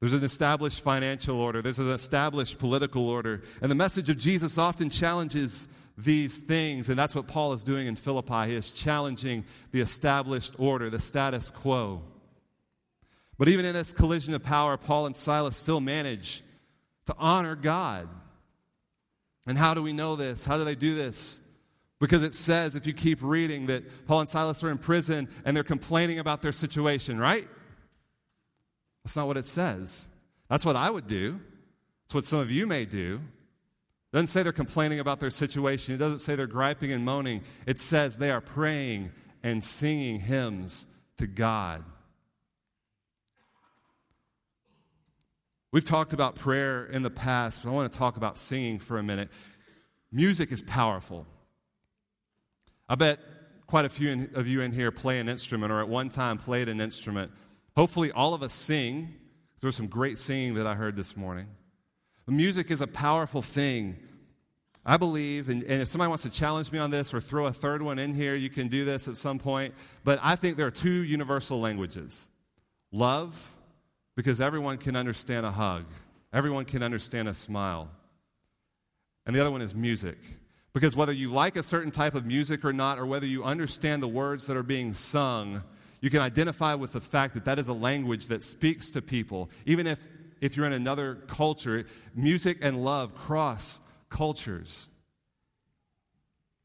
There's 0.00 0.12
an 0.12 0.24
established 0.24 0.82
financial 0.82 1.38
order, 1.38 1.62
there's 1.62 1.78
an 1.78 1.90
established 1.90 2.58
political 2.58 3.08
order, 3.08 3.42
and 3.60 3.70
the 3.70 3.76
message 3.76 4.10
of 4.10 4.18
Jesus 4.18 4.58
often 4.58 4.90
challenges 4.90 5.68
these 5.96 6.38
things, 6.38 6.88
and 6.88 6.98
that's 6.98 7.14
what 7.14 7.28
Paul 7.28 7.52
is 7.52 7.62
doing 7.62 7.86
in 7.86 7.96
Philippi. 7.96 8.48
He 8.48 8.54
is 8.54 8.70
challenging 8.70 9.44
the 9.70 9.80
established 9.80 10.58
order, 10.58 10.90
the 10.90 10.98
status 10.98 11.50
quo. 11.50 12.02
But 13.38 13.48
even 13.48 13.64
in 13.64 13.74
this 13.74 13.92
collision 13.92 14.34
of 14.34 14.42
power, 14.42 14.76
Paul 14.76 15.06
and 15.06 15.16
Silas 15.16 15.56
still 15.56 15.80
manage 15.80 16.42
to 17.06 17.14
honor 17.18 17.54
God. 17.54 18.08
And 19.46 19.58
how 19.58 19.74
do 19.74 19.82
we 19.82 19.92
know 19.92 20.16
this? 20.16 20.44
How 20.44 20.56
do 20.56 20.64
they 20.64 20.74
do 20.74 20.94
this? 20.94 21.40
Because 22.02 22.24
it 22.24 22.34
says, 22.34 22.74
if 22.74 22.84
you 22.84 22.92
keep 22.92 23.20
reading, 23.22 23.66
that 23.66 23.84
Paul 24.08 24.18
and 24.18 24.28
Silas 24.28 24.64
are 24.64 24.72
in 24.72 24.78
prison 24.78 25.28
and 25.44 25.56
they're 25.56 25.62
complaining 25.62 26.18
about 26.18 26.42
their 26.42 26.50
situation, 26.50 27.16
right? 27.16 27.46
That's 29.04 29.14
not 29.14 29.28
what 29.28 29.36
it 29.36 29.44
says. 29.44 30.08
That's 30.50 30.66
what 30.66 30.74
I 30.74 30.90
would 30.90 31.06
do. 31.06 31.38
That's 32.02 32.16
what 32.16 32.24
some 32.24 32.40
of 32.40 32.50
you 32.50 32.66
may 32.66 32.86
do. 32.86 33.20
It 34.12 34.16
doesn't 34.16 34.26
say 34.26 34.42
they're 34.42 34.52
complaining 34.52 34.98
about 34.98 35.20
their 35.20 35.30
situation. 35.30 35.94
It 35.94 35.98
doesn't 35.98 36.18
say 36.18 36.34
they're 36.34 36.48
griping 36.48 36.90
and 36.90 37.04
moaning. 37.04 37.44
It 37.66 37.78
says 37.78 38.18
they 38.18 38.32
are 38.32 38.40
praying 38.40 39.12
and 39.44 39.62
singing 39.62 40.18
hymns 40.18 40.88
to 41.18 41.28
God. 41.28 41.84
We've 45.70 45.84
talked 45.84 46.12
about 46.12 46.34
prayer 46.34 46.84
in 46.84 47.04
the 47.04 47.10
past, 47.10 47.62
but 47.62 47.70
I 47.70 47.72
want 47.72 47.92
to 47.92 47.96
talk 47.96 48.16
about 48.16 48.38
singing 48.38 48.80
for 48.80 48.98
a 48.98 49.04
minute. 49.04 49.30
Music 50.10 50.50
is 50.50 50.60
powerful. 50.60 51.28
I 52.92 52.94
bet 52.94 53.20
quite 53.66 53.86
a 53.86 53.88
few 53.88 54.28
of 54.34 54.46
you 54.46 54.60
in 54.60 54.70
here 54.70 54.90
play 54.90 55.18
an 55.18 55.26
instrument 55.26 55.72
or 55.72 55.80
at 55.80 55.88
one 55.88 56.10
time 56.10 56.36
played 56.36 56.68
an 56.68 56.78
instrument. 56.78 57.32
Hopefully, 57.74 58.12
all 58.12 58.34
of 58.34 58.42
us 58.42 58.52
sing. 58.52 59.14
There 59.62 59.68
was 59.68 59.76
some 59.76 59.86
great 59.86 60.18
singing 60.18 60.52
that 60.56 60.66
I 60.66 60.74
heard 60.74 60.94
this 60.94 61.16
morning. 61.16 61.46
Music 62.26 62.70
is 62.70 62.82
a 62.82 62.86
powerful 62.86 63.40
thing. 63.40 63.96
I 64.84 64.98
believe, 64.98 65.48
and, 65.48 65.62
and, 65.62 65.80
if 65.80 65.88
somebody 65.88 66.08
wants 66.08 66.24
to 66.24 66.30
challenge 66.30 66.70
me 66.70 66.80
on 66.80 66.90
this 66.90 67.14
or 67.14 67.20
throw 67.20 67.46
a 67.46 67.52
third 67.52 67.80
one 67.80 67.98
in 67.98 68.12
here, 68.12 68.34
you 68.34 68.50
can 68.50 68.68
do 68.68 68.84
this 68.84 69.08
at 69.08 69.16
some 69.16 69.38
point. 69.38 69.72
But 70.04 70.18
I 70.22 70.36
think 70.36 70.58
there 70.58 70.66
are 70.66 70.70
two 70.70 70.90
universal 70.90 71.60
languages 71.60 72.28
love, 72.92 73.54
because 74.16 74.42
everyone 74.42 74.76
can 74.76 74.96
understand 74.96 75.46
a 75.46 75.50
hug, 75.50 75.86
everyone 76.30 76.66
can 76.66 76.82
understand 76.82 77.26
a 77.26 77.32
smile. 77.32 77.88
And 79.24 79.34
the 79.34 79.40
other 79.40 79.50
one 79.50 79.62
is 79.62 79.74
music. 79.74 80.18
Because 80.72 80.96
whether 80.96 81.12
you 81.12 81.30
like 81.30 81.56
a 81.56 81.62
certain 81.62 81.90
type 81.90 82.14
of 82.14 82.24
music 82.24 82.64
or 82.64 82.72
not, 82.72 82.98
or 82.98 83.06
whether 83.06 83.26
you 83.26 83.44
understand 83.44 84.02
the 84.02 84.08
words 84.08 84.46
that 84.46 84.56
are 84.56 84.62
being 84.62 84.94
sung, 84.94 85.62
you 86.00 86.10
can 86.10 86.20
identify 86.20 86.74
with 86.74 86.92
the 86.92 87.00
fact 87.00 87.34
that 87.34 87.44
that 87.44 87.58
is 87.58 87.68
a 87.68 87.74
language 87.74 88.26
that 88.26 88.42
speaks 88.42 88.90
to 88.92 89.02
people. 89.02 89.50
Even 89.66 89.86
if 89.86 90.08
if 90.42 90.56
you're 90.56 90.66
in 90.66 90.72
another 90.72 91.14
culture, 91.28 91.86
music 92.16 92.58
and 92.62 92.84
love 92.84 93.14
cross 93.14 93.78
cultures. 94.08 94.88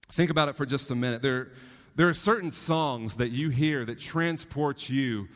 Think 0.10 0.32
about 0.32 0.50
it 0.50 0.56
for 0.56 0.66
just 0.66 0.90
a 0.90 0.96
minute. 0.96 1.22
There, 1.22 1.52
there 1.96 2.10
are 2.10 2.14
certain 2.16 2.50
songs 2.50 3.18
that 3.18 3.30
you 3.30 3.50
hear 3.50 3.86
that 3.86 4.00
transport 4.00 4.90
you 4.90 5.28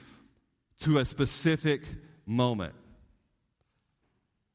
to 0.79 0.97
a 0.97 1.05
specific 1.05 1.83
moment. 2.25 2.73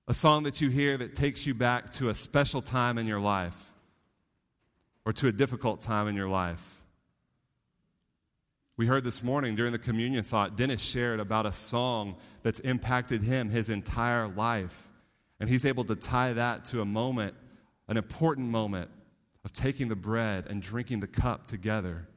A 0.08 0.14
song 0.14 0.42
that 0.42 0.60
you 0.60 0.68
hear 0.68 0.96
that 0.96 1.14
takes 1.14 1.46
you 1.46 1.54
back 1.54 1.92
to 1.92 2.08
a 2.08 2.14
special 2.14 2.60
time 2.60 2.98
in 2.98 3.06
your 3.06 3.20
life 3.20 3.72
or 5.06 5.12
to 5.12 5.28
a 5.28 5.32
difficult 5.32 5.80
time 5.80 6.08
in 6.08 6.16
your 6.16 6.28
life. 6.28 6.82
We 8.76 8.86
heard 8.86 9.04
this 9.04 9.22
morning 9.22 9.54
during 9.54 9.72
the 9.72 9.78
communion 9.78 10.24
thought, 10.24 10.56
Dennis 10.56 10.82
shared 10.82 11.20
about 11.20 11.46
a 11.46 11.52
song 11.52 12.16
that's 12.42 12.58
impacted 12.60 13.22
him 13.22 13.48
his 13.48 13.70
entire 13.70 14.26
life. 14.28 14.88
And 15.38 15.48
he's 15.48 15.64
able 15.64 15.84
to 15.84 15.94
tie 15.94 16.32
that 16.32 16.66
to 16.66 16.80
a 16.80 16.84
moment, 16.84 17.34
an 17.88 17.96
important 17.96 18.48
moment 18.48 18.90
of 19.44 19.52
taking 19.52 19.88
the 19.88 19.96
bread 19.96 20.46
and 20.48 20.60
drinking 20.60 21.00
the 21.00 21.06
cup 21.06 21.46
together. 21.46 22.08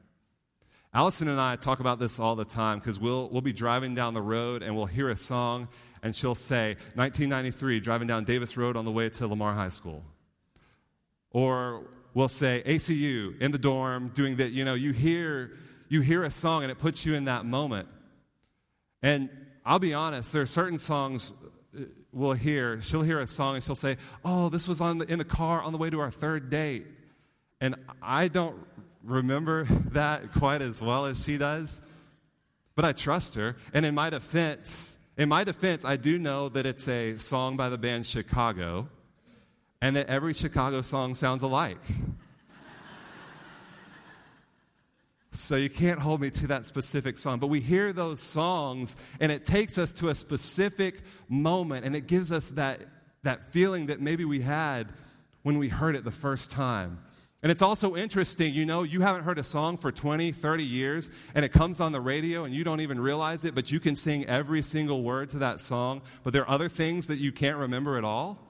Allison 0.92 1.28
and 1.28 1.40
I 1.40 1.54
talk 1.54 1.78
about 1.78 2.00
this 2.00 2.18
all 2.18 2.34
the 2.34 2.44
time 2.44 2.80
because 2.80 2.98
we'll, 2.98 3.28
we'll 3.28 3.40
be 3.40 3.52
driving 3.52 3.94
down 3.94 4.14
the 4.14 4.20
road 4.20 4.64
and 4.64 4.74
we'll 4.74 4.86
hear 4.86 5.10
a 5.10 5.16
song 5.16 5.68
and 6.02 6.14
she'll 6.14 6.34
say, 6.34 6.70
1993, 6.96 7.78
driving 7.78 8.08
down 8.08 8.24
Davis 8.24 8.56
Road 8.56 8.76
on 8.76 8.84
the 8.84 8.90
way 8.90 9.08
to 9.10 9.28
Lamar 9.28 9.54
High 9.54 9.68
School. 9.68 10.02
Or 11.30 11.84
we'll 12.14 12.28
say, 12.28 12.62
ACU 12.66 13.40
in 13.40 13.52
the 13.52 13.58
dorm 13.58 14.08
doing 14.08 14.36
that. 14.36 14.52
You 14.52 14.64
know, 14.64 14.74
you 14.74 14.92
hear 14.92 15.52
you 15.88 16.00
hear 16.00 16.22
a 16.24 16.30
song 16.30 16.62
and 16.62 16.70
it 16.70 16.78
puts 16.78 17.04
you 17.04 17.14
in 17.14 17.24
that 17.24 17.44
moment. 17.44 17.88
And 19.02 19.28
I'll 19.64 19.78
be 19.78 19.92
honest, 19.92 20.32
there 20.32 20.42
are 20.42 20.46
certain 20.46 20.78
songs 20.78 21.34
uh, 21.76 21.82
we'll 22.12 22.32
hear. 22.32 22.80
She'll 22.80 23.02
hear 23.02 23.20
a 23.20 23.26
song 23.26 23.56
and 23.56 23.64
she'll 23.64 23.74
say, 23.74 23.96
Oh, 24.24 24.48
this 24.48 24.68
was 24.68 24.80
on 24.80 24.98
the, 24.98 25.06
in 25.06 25.18
the 25.18 25.24
car 25.24 25.60
on 25.60 25.72
the 25.72 25.78
way 25.78 25.90
to 25.90 26.00
our 26.00 26.10
third 26.10 26.48
date. 26.48 26.86
And 27.60 27.74
I 28.00 28.28
don't 28.28 28.56
remember 29.02 29.64
that 29.92 30.32
quite 30.32 30.62
as 30.62 30.80
well 30.80 31.06
as 31.06 31.24
she 31.24 31.38
does, 31.38 31.82
but 32.76 32.84
I 32.84 32.92
trust 32.92 33.34
her. 33.34 33.56
And 33.74 33.84
in 33.84 33.94
my 33.94 34.10
defense, 34.10 34.98
in 35.16 35.28
my 35.28 35.44
defense, 35.44 35.84
I 35.84 35.96
do 35.96 36.18
know 36.18 36.48
that 36.50 36.66
it's 36.66 36.88
a 36.88 37.16
song 37.16 37.56
by 37.56 37.68
the 37.68 37.78
band 37.78 38.06
Chicago 38.06 38.88
and 39.80 39.96
that 39.96 40.08
every 40.08 40.34
Chicago 40.34 40.82
song 40.82 41.14
sounds 41.14 41.42
alike. 41.42 41.78
So 45.32 45.54
you 45.54 45.70
can't 45.70 46.00
hold 46.00 46.20
me 46.20 46.30
to 46.30 46.48
that 46.48 46.66
specific 46.66 47.16
song. 47.16 47.38
But 47.38 47.46
we 47.46 47.60
hear 47.60 47.92
those 47.92 48.20
songs, 48.20 48.96
and 49.20 49.30
it 49.30 49.44
takes 49.44 49.78
us 49.78 49.92
to 49.94 50.08
a 50.08 50.14
specific 50.14 51.02
moment, 51.28 51.86
and 51.86 51.94
it 51.94 52.08
gives 52.08 52.32
us 52.32 52.50
that, 52.52 52.80
that 53.22 53.44
feeling 53.44 53.86
that 53.86 54.00
maybe 54.00 54.24
we 54.24 54.40
had 54.40 54.88
when 55.42 55.58
we 55.58 55.68
heard 55.68 55.94
it 55.94 56.04
the 56.04 56.10
first 56.10 56.50
time. 56.50 56.98
And 57.42 57.50
it's 57.50 57.62
also 57.62 57.96
interesting, 57.96 58.52
you 58.52 58.66
know, 58.66 58.82
you 58.82 59.00
haven't 59.00 59.22
heard 59.22 59.38
a 59.38 59.44
song 59.44 59.76
for 59.76 59.90
20, 59.90 60.32
30 60.32 60.64
years, 60.64 61.10
and 61.34 61.44
it 61.44 61.52
comes 61.52 61.80
on 61.80 61.92
the 61.92 62.00
radio 62.00 62.44
and 62.44 62.54
you 62.54 62.64
don't 62.64 62.80
even 62.80 63.00
realize 63.00 63.46
it, 63.46 63.54
but 63.54 63.72
you 63.72 63.80
can 63.80 63.96
sing 63.96 64.26
every 64.26 64.60
single 64.60 65.02
word 65.02 65.30
to 65.30 65.38
that 65.38 65.58
song, 65.58 66.02
but 66.22 66.34
there 66.34 66.42
are 66.42 66.50
other 66.50 66.68
things 66.68 67.06
that 67.06 67.16
you 67.16 67.32
can't 67.32 67.56
remember 67.56 67.96
at 67.96 68.04
all. 68.04 68.49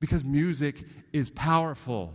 Because 0.00 0.24
music 0.24 0.84
is 1.12 1.30
powerful. 1.30 2.14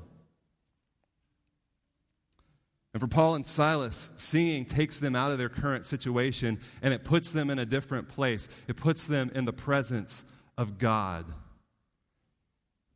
And 2.93 3.01
for 3.01 3.07
Paul 3.07 3.35
and 3.35 3.45
Silas, 3.45 4.11
singing 4.17 4.65
takes 4.65 4.99
them 4.99 5.15
out 5.15 5.31
of 5.31 5.39
their 5.39 5.49
current 5.49 5.83
situation 5.83 6.59
and 6.81 6.93
it 6.93 7.03
puts 7.03 7.31
them 7.31 7.49
in 7.49 7.59
a 7.59 7.65
different 7.65 8.07
place. 8.07 8.47
It 8.67 8.75
puts 8.75 9.07
them 9.07 9.31
in 9.33 9.45
the 9.45 9.53
presence 9.53 10.23
of 10.57 10.77
God. 10.77 11.25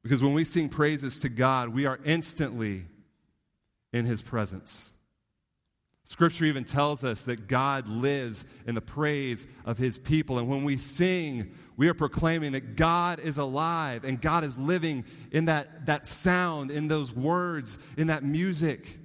Because 0.04 0.24
when 0.24 0.34
we 0.34 0.44
sing 0.44 0.70
praises 0.70 1.20
to 1.22 1.30
God, 1.30 1.70
we 1.70 1.86
are 1.86 2.00
instantly 2.06 2.86
in 3.92 4.06
his 4.06 4.22
presence. 4.22 4.94
Scripture 6.04 6.46
even 6.46 6.64
tells 6.64 7.04
us 7.04 7.24
that 7.24 7.50
God 7.50 7.90
lives 7.90 8.46
in 8.66 8.76
the 8.76 8.82
praise 8.82 9.46
of 9.66 9.78
his 9.78 9.98
people. 9.98 10.40
And 10.40 10.48
when 10.48 10.64
we 10.64 10.78
sing, 10.78 11.54
we 11.78 11.88
are 11.88 11.94
proclaiming 11.94 12.54
that 12.54 12.76
God 12.76 13.20
is 13.20 13.38
alive 13.38 14.04
and 14.04 14.20
God 14.20 14.44
is 14.44 14.58
living 14.58 15.06
in 15.32 15.46
that, 15.46 15.86
that 15.86 16.08
sound, 16.08 16.72
in 16.72 16.88
those 16.88 17.16
words, 17.16 17.78
in 17.98 18.08
that 18.08 18.24
music. 18.24 18.98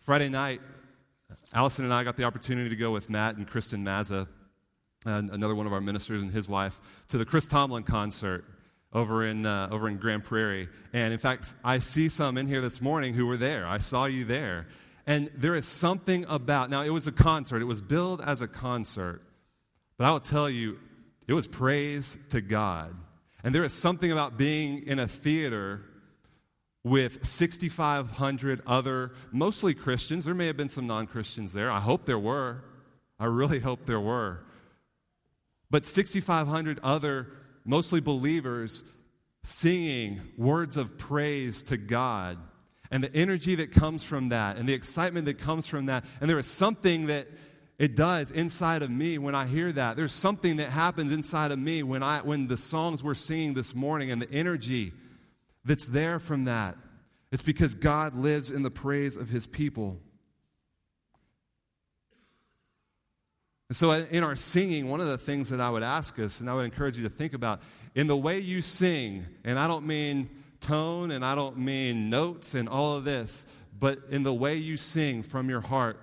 Friday 0.00 0.28
night, 0.28 0.60
Allison 1.54 1.86
and 1.86 1.94
I 1.94 2.04
got 2.04 2.16
the 2.16 2.24
opportunity 2.24 2.68
to 2.68 2.76
go 2.76 2.90
with 2.90 3.08
Matt 3.08 3.36
and 3.36 3.46
Kristen 3.46 3.82
Mazza, 3.82 4.28
and 5.06 5.30
another 5.30 5.54
one 5.54 5.66
of 5.66 5.72
our 5.72 5.80
ministers 5.80 6.22
and 6.22 6.30
his 6.30 6.48
wife, 6.48 6.78
to 7.08 7.18
the 7.18 7.24
Chris 7.24 7.48
Tomlin 7.48 7.82
concert 7.82 8.44
over 8.92 9.26
in, 9.26 9.46
uh, 9.46 9.68
over 9.70 9.88
in 9.88 9.96
Grand 9.96 10.24
Prairie. 10.24 10.68
And 10.92 11.12
in 11.12 11.18
fact, 11.18 11.54
I 11.64 11.78
see 11.78 12.08
some 12.08 12.36
in 12.36 12.46
here 12.46 12.60
this 12.60 12.80
morning 12.80 13.14
who 13.14 13.26
were 13.26 13.36
there. 13.36 13.66
I 13.66 13.78
saw 13.78 14.04
you 14.04 14.24
there. 14.24 14.66
And 15.06 15.30
there 15.34 15.54
is 15.54 15.66
something 15.66 16.26
about, 16.28 16.68
now 16.68 16.82
it 16.82 16.90
was 16.90 17.06
a 17.06 17.12
concert, 17.12 17.62
it 17.62 17.66
was 17.66 17.80
billed 17.80 18.20
as 18.20 18.42
a 18.42 18.48
concert, 18.48 19.22
but 19.98 20.06
I 20.06 20.12
will 20.12 20.20
tell 20.20 20.48
you, 20.48 20.78
it 21.26 21.34
was 21.34 21.46
praise 21.46 22.16
to 22.30 22.40
God. 22.40 22.94
And 23.44 23.54
there 23.54 23.64
is 23.64 23.72
something 23.72 24.10
about 24.10 24.38
being 24.38 24.86
in 24.86 24.98
a 24.98 25.06
theater 25.06 25.82
with 26.84 27.24
6,500 27.26 28.62
other, 28.66 29.12
mostly 29.30 29.74
Christians. 29.74 30.24
There 30.24 30.34
may 30.34 30.46
have 30.46 30.56
been 30.56 30.68
some 30.68 30.86
non 30.86 31.06
Christians 31.06 31.52
there. 31.52 31.70
I 31.70 31.80
hope 31.80 32.04
there 32.04 32.18
were. 32.18 32.64
I 33.18 33.26
really 33.26 33.58
hope 33.60 33.84
there 33.84 34.00
were. 34.00 34.40
But 35.70 35.84
6,500 35.84 36.80
other, 36.82 37.28
mostly 37.64 38.00
believers, 38.00 38.84
singing 39.42 40.20
words 40.36 40.76
of 40.76 40.96
praise 40.96 41.62
to 41.64 41.76
God 41.76 42.38
and 42.90 43.04
the 43.04 43.14
energy 43.14 43.54
that 43.56 43.70
comes 43.70 44.02
from 44.02 44.30
that 44.30 44.56
and 44.56 44.68
the 44.68 44.72
excitement 44.72 45.26
that 45.26 45.38
comes 45.38 45.66
from 45.66 45.86
that. 45.86 46.04
And 46.20 46.30
there 46.30 46.38
is 46.38 46.46
something 46.46 47.06
that 47.06 47.28
it 47.78 47.94
does 47.94 48.32
inside 48.32 48.82
of 48.82 48.90
me 48.90 49.18
when 49.18 49.34
I 49.34 49.46
hear 49.46 49.70
that. 49.70 49.96
There's 49.96 50.12
something 50.12 50.56
that 50.56 50.70
happens 50.70 51.12
inside 51.12 51.52
of 51.52 51.58
me 51.58 51.82
when, 51.82 52.02
I, 52.02 52.20
when 52.22 52.48
the 52.48 52.56
songs 52.56 53.04
we're 53.04 53.14
singing 53.14 53.54
this 53.54 53.74
morning 53.74 54.10
and 54.10 54.20
the 54.20 54.30
energy 54.32 54.92
that's 55.64 55.86
there 55.86 56.18
from 56.18 56.44
that. 56.44 56.76
It's 57.30 57.42
because 57.42 57.74
God 57.74 58.14
lives 58.14 58.50
in 58.50 58.62
the 58.62 58.70
praise 58.70 59.16
of 59.16 59.28
his 59.28 59.46
people. 59.46 60.00
And 63.68 63.76
so, 63.76 63.90
uh, 63.90 64.06
in 64.10 64.24
our 64.24 64.34
singing, 64.34 64.88
one 64.88 65.00
of 65.00 65.08
the 65.08 65.18
things 65.18 65.50
that 65.50 65.60
I 65.60 65.68
would 65.68 65.82
ask 65.82 66.18
us, 66.18 66.40
and 66.40 66.48
I 66.48 66.54
would 66.54 66.64
encourage 66.64 66.96
you 66.96 67.02
to 67.04 67.10
think 67.10 67.34
about, 67.34 67.60
in 67.94 68.06
the 68.06 68.16
way 68.16 68.38
you 68.38 68.62
sing, 68.62 69.26
and 69.44 69.58
I 69.58 69.68
don't 69.68 69.86
mean 69.86 70.30
tone 70.60 71.10
and 71.10 71.24
I 71.24 71.34
don't 71.34 71.58
mean 71.58 72.10
notes 72.10 72.54
and 72.54 72.68
all 72.68 72.96
of 72.96 73.04
this, 73.04 73.46
but 73.78 74.00
in 74.10 74.22
the 74.22 74.34
way 74.34 74.56
you 74.56 74.76
sing 74.76 75.22
from 75.22 75.48
your 75.50 75.60
heart, 75.60 76.00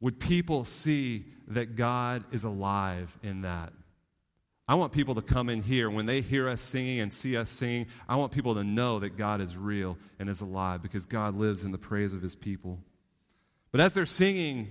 would 0.00 0.20
people 0.20 0.64
see 0.64 1.24
that 1.48 1.76
God 1.76 2.24
is 2.30 2.44
alive 2.44 3.16
in 3.22 3.42
that? 3.42 3.72
I 4.68 4.74
want 4.74 4.92
people 4.92 5.14
to 5.14 5.22
come 5.22 5.48
in 5.48 5.62
here 5.62 5.88
when 5.88 6.04
they 6.04 6.20
hear 6.20 6.46
us 6.46 6.60
singing 6.60 7.00
and 7.00 7.12
see 7.12 7.38
us 7.38 7.48
singing. 7.48 7.86
I 8.06 8.16
want 8.16 8.32
people 8.32 8.54
to 8.56 8.64
know 8.64 8.98
that 8.98 9.16
God 9.16 9.40
is 9.40 9.56
real 9.56 9.96
and 10.18 10.28
is 10.28 10.42
alive 10.42 10.82
because 10.82 11.06
God 11.06 11.34
lives 11.34 11.64
in 11.64 11.72
the 11.72 11.78
praise 11.78 12.12
of 12.12 12.20
his 12.20 12.36
people. 12.36 12.78
But 13.72 13.80
as 13.80 13.94
they're 13.94 14.04
singing, 14.04 14.68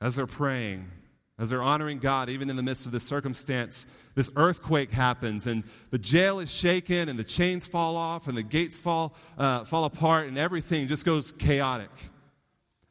as 0.00 0.16
they're 0.16 0.26
praying, 0.26 0.90
as 1.38 1.50
they're 1.50 1.62
honoring 1.62 1.98
God, 1.98 2.30
even 2.30 2.48
in 2.48 2.56
the 2.56 2.62
midst 2.62 2.86
of 2.86 2.92
this 2.92 3.04
circumstance, 3.04 3.86
this 4.14 4.30
earthquake 4.36 4.90
happens, 4.90 5.46
and 5.46 5.64
the 5.90 5.98
jail 5.98 6.40
is 6.40 6.50
shaken, 6.50 7.10
and 7.10 7.18
the 7.18 7.24
chains 7.24 7.66
fall 7.66 7.96
off, 7.96 8.26
and 8.28 8.36
the 8.36 8.42
gates 8.42 8.78
fall, 8.78 9.14
uh, 9.36 9.64
fall 9.64 9.84
apart, 9.84 10.28
and 10.28 10.38
everything 10.38 10.86
just 10.86 11.04
goes 11.04 11.32
chaotic. 11.32 11.90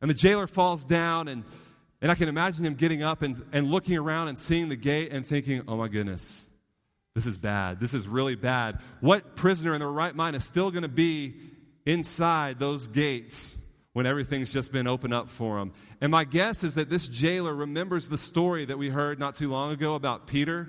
And 0.06 0.10
the 0.12 0.14
jailer 0.14 0.46
falls 0.46 0.86
down, 0.86 1.28
and, 1.28 1.44
and 2.00 2.12
I 2.12 2.14
can 2.14 2.30
imagine 2.30 2.64
him 2.64 2.76
getting 2.76 3.02
up 3.02 3.24
and, 3.24 3.44
and 3.52 3.72
looking 3.72 3.98
around 3.98 4.28
and 4.28 4.38
seeing 4.38 4.70
the 4.70 4.76
gate 4.76 5.12
and 5.12 5.26
thinking, 5.26 5.64
oh 5.68 5.78
my 5.78 5.88
goodness, 5.88 6.48
this 7.16 7.26
is 7.26 7.40
bad. 7.40 7.80
This 7.80 7.96
is 7.96 8.08
really 8.08 8.36
bad. 8.36 8.82
What 9.00 9.36
prisoner 9.36 9.74
in 9.74 9.80
their 9.80 9.90
right 9.90 10.16
mind 10.16 10.36
is 10.36 10.46
still 10.46 10.70
going 10.70 10.84
to 10.84 10.88
be 10.88 11.34
inside 11.88 12.60
those 12.60 12.86
gates? 12.86 13.58
when 13.94 14.06
everything's 14.06 14.54
just 14.54 14.72
been 14.72 14.86
opened 14.86 15.14
up 15.14 15.28
for 15.28 15.58
him. 15.58 15.72
And 16.02 16.12
my 16.12 16.24
guess 16.24 16.64
is 16.64 16.76
that 16.76 16.90
this 16.90 17.08
jailer 17.08 17.56
remembers 17.56 18.10
the 18.10 18.18
story 18.18 18.66
that 18.66 18.78
we 18.78 18.90
heard 18.90 19.18
not 19.18 19.34
too 19.36 19.50
long 19.50 19.72
ago 19.72 19.96
about 19.96 20.28
Peter. 20.28 20.68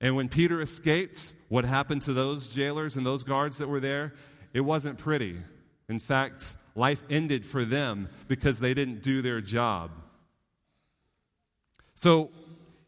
And 0.00 0.16
when 0.16 0.28
Peter 0.30 0.62
escaped, 0.62 1.34
what 1.48 1.64
happened 1.66 2.02
to 2.02 2.14
those 2.14 2.48
jailers 2.48 2.96
and 2.96 3.04
those 3.04 3.24
guards 3.24 3.58
that 3.58 3.68
were 3.68 3.80
there? 3.80 4.14
It 4.54 4.60
wasn't 4.60 4.98
pretty. 4.98 5.36
In 5.88 5.98
fact, 5.98 6.56
life 6.74 7.02
ended 7.10 7.44
for 7.44 7.64
them 7.64 8.08
because 8.28 8.60
they 8.60 8.74
didn't 8.74 9.02
do 9.02 9.22
their 9.22 9.40
job. 9.40 9.90
So 11.94 12.30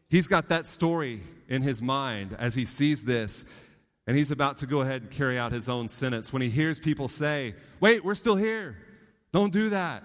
he's 0.09 0.27
got 0.27 0.49
that 0.49 0.65
story 0.65 1.21
in 1.47 1.61
his 1.61 1.81
mind 1.81 2.35
as 2.37 2.55
he 2.55 2.65
sees 2.65 3.05
this, 3.05 3.45
and 4.07 4.17
he's 4.17 4.31
about 4.31 4.57
to 4.59 4.67
go 4.67 4.81
ahead 4.81 5.03
and 5.03 5.11
carry 5.11 5.37
out 5.37 5.51
his 5.51 5.69
own 5.69 5.87
sentence 5.87 6.33
when 6.33 6.41
he 6.41 6.49
hears 6.49 6.79
people 6.79 7.07
say, 7.07 7.55
Wait, 7.79 8.03
we're 8.03 8.15
still 8.15 8.35
here. 8.35 8.77
Don't 9.31 9.51
do 9.51 9.69
that. 9.69 10.03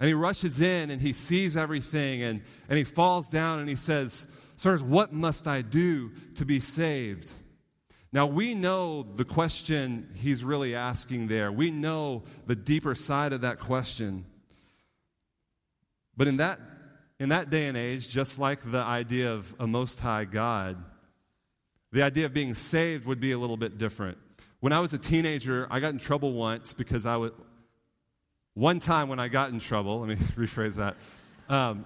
And 0.00 0.06
he 0.06 0.14
rushes 0.14 0.60
in 0.60 0.90
and 0.90 1.02
he 1.02 1.12
sees 1.12 1.56
everything 1.56 2.22
and, 2.22 2.42
and 2.68 2.78
he 2.78 2.84
falls 2.84 3.28
down 3.28 3.58
and 3.58 3.68
he 3.68 3.76
says, 3.76 4.28
Sirs, 4.56 4.82
what 4.82 5.12
must 5.12 5.48
I 5.48 5.62
do 5.62 6.12
to 6.36 6.44
be 6.44 6.60
saved? 6.60 7.32
Now, 8.12 8.26
we 8.26 8.54
know 8.54 9.02
the 9.02 9.24
question 9.24 10.08
he's 10.14 10.42
really 10.42 10.74
asking 10.74 11.28
there. 11.28 11.52
We 11.52 11.70
know 11.70 12.22
the 12.46 12.56
deeper 12.56 12.94
side 12.94 13.32
of 13.32 13.42
that 13.42 13.58
question. 13.58 14.24
But 16.16 16.26
in 16.26 16.38
that, 16.38 16.58
in 17.20 17.28
that 17.28 17.50
day 17.50 17.66
and 17.66 17.76
age, 17.76 18.08
just 18.08 18.38
like 18.38 18.70
the 18.70 18.78
idea 18.78 19.32
of 19.32 19.54
a 19.60 19.66
Most 19.66 20.00
High 20.00 20.24
God, 20.24 20.82
the 21.92 22.02
idea 22.02 22.26
of 22.26 22.32
being 22.32 22.54
saved 22.54 23.06
would 23.06 23.20
be 23.20 23.32
a 23.32 23.38
little 23.38 23.56
bit 23.58 23.76
different. 23.76 24.16
When 24.60 24.72
I 24.72 24.80
was 24.80 24.94
a 24.94 24.98
teenager, 24.98 25.66
I 25.70 25.78
got 25.78 25.92
in 25.92 25.98
trouble 25.98 26.32
once 26.32 26.72
because 26.72 27.04
I 27.04 27.16
was, 27.16 27.32
one 28.54 28.78
time 28.78 29.08
when 29.08 29.20
I 29.20 29.28
got 29.28 29.50
in 29.50 29.60
trouble, 29.60 30.00
let 30.00 30.08
me 30.08 30.14
rephrase 30.34 30.76
that. 30.76 30.96
Um, 31.48 31.84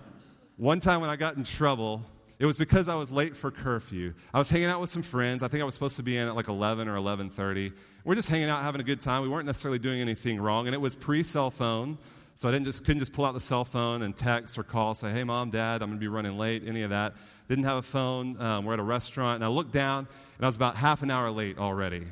one 0.57 0.79
time 0.79 1.01
when 1.01 1.11
I 1.11 1.17
got 1.17 1.37
in 1.37 1.45
trouble, 1.45 2.05
it 2.43 2.47
was 2.47 2.59
because 2.59 2.89
I 2.89 2.97
was 2.97 3.13
late 3.13 3.37
for 3.37 3.53
curfew. 3.53 4.15
I 4.35 4.39
was 4.39 4.51
hanging 4.51 4.67
out 4.67 4.81
with 4.81 4.91
some 4.91 5.03
friends. 5.03 5.45
I 5.45 5.49
think 5.49 5.63
I 5.63 5.65
was 5.65 5.75
supposed 5.75 5.95
to 5.99 6.03
be 6.03 6.17
in 6.17 6.27
at 6.27 6.35
like 6.35 6.49
11 6.49 6.89
or 6.89 6.97
11:30. 6.97 7.73
We're 8.03 8.17
just 8.17 8.29
hanging 8.29 8.49
out, 8.49 8.63
having 8.63 8.81
a 8.81 8.85
good 8.85 8.99
time. 8.99 9.23
We 9.23 9.29
weren't 9.29 9.47
necessarily 9.47 9.79
doing 9.79 10.01
anything 10.01 10.41
wrong, 10.41 10.67
and 10.67 10.75
it 10.75 10.81
was 10.81 10.97
pre-cell 10.97 11.53
phone, 11.53 11.99
so 12.35 12.49
I 12.49 12.53
didn't 12.53 12.65
just 12.65 12.85
couldn't 12.85 12.99
just 12.99 13.13
pull 13.13 13.27
out 13.27 13.35
the 13.35 13.39
cell 13.39 13.65
phone 13.65 14.03
and 14.03 14.17
text 14.17 14.59
or 14.59 14.65
call, 14.65 14.93
say, 14.95 15.13
"Hey, 15.13 15.23
mom, 15.23 15.51
dad, 15.51 15.83
I'm 15.83 15.91
going 15.91 16.01
to 16.01 16.05
be 16.05 16.09
running 16.09 16.37
late." 16.37 16.65
Any 16.67 16.83
of 16.83 16.91
that. 16.91 17.15
Didn't 17.49 17.63
have 17.63 17.77
a 17.77 17.83
phone. 17.83 18.41
Um, 18.41 18.65
we're 18.65 18.73
at 18.73 18.81
a 18.81 18.83
restaurant, 18.83 19.37
and 19.37 19.45
I 19.45 19.49
looked 19.49 19.73
down, 19.73 20.09
and 20.37 20.45
I 20.45 20.49
was 20.49 20.57
about 20.57 20.77
half 20.77 21.05
an 21.05 21.13
hour 21.13 21.31
late 21.31 21.59
already. 21.59 22.09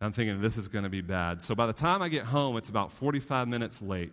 I'm 0.00 0.12
thinking 0.12 0.40
this 0.40 0.56
is 0.56 0.68
going 0.68 0.84
to 0.84 0.90
be 0.90 1.02
bad. 1.02 1.42
So 1.42 1.54
by 1.54 1.66
the 1.66 1.74
time 1.74 2.00
I 2.00 2.08
get 2.08 2.24
home, 2.24 2.56
it's 2.56 2.70
about 2.70 2.92
45 2.92 3.46
minutes 3.48 3.82
late. 3.82 4.12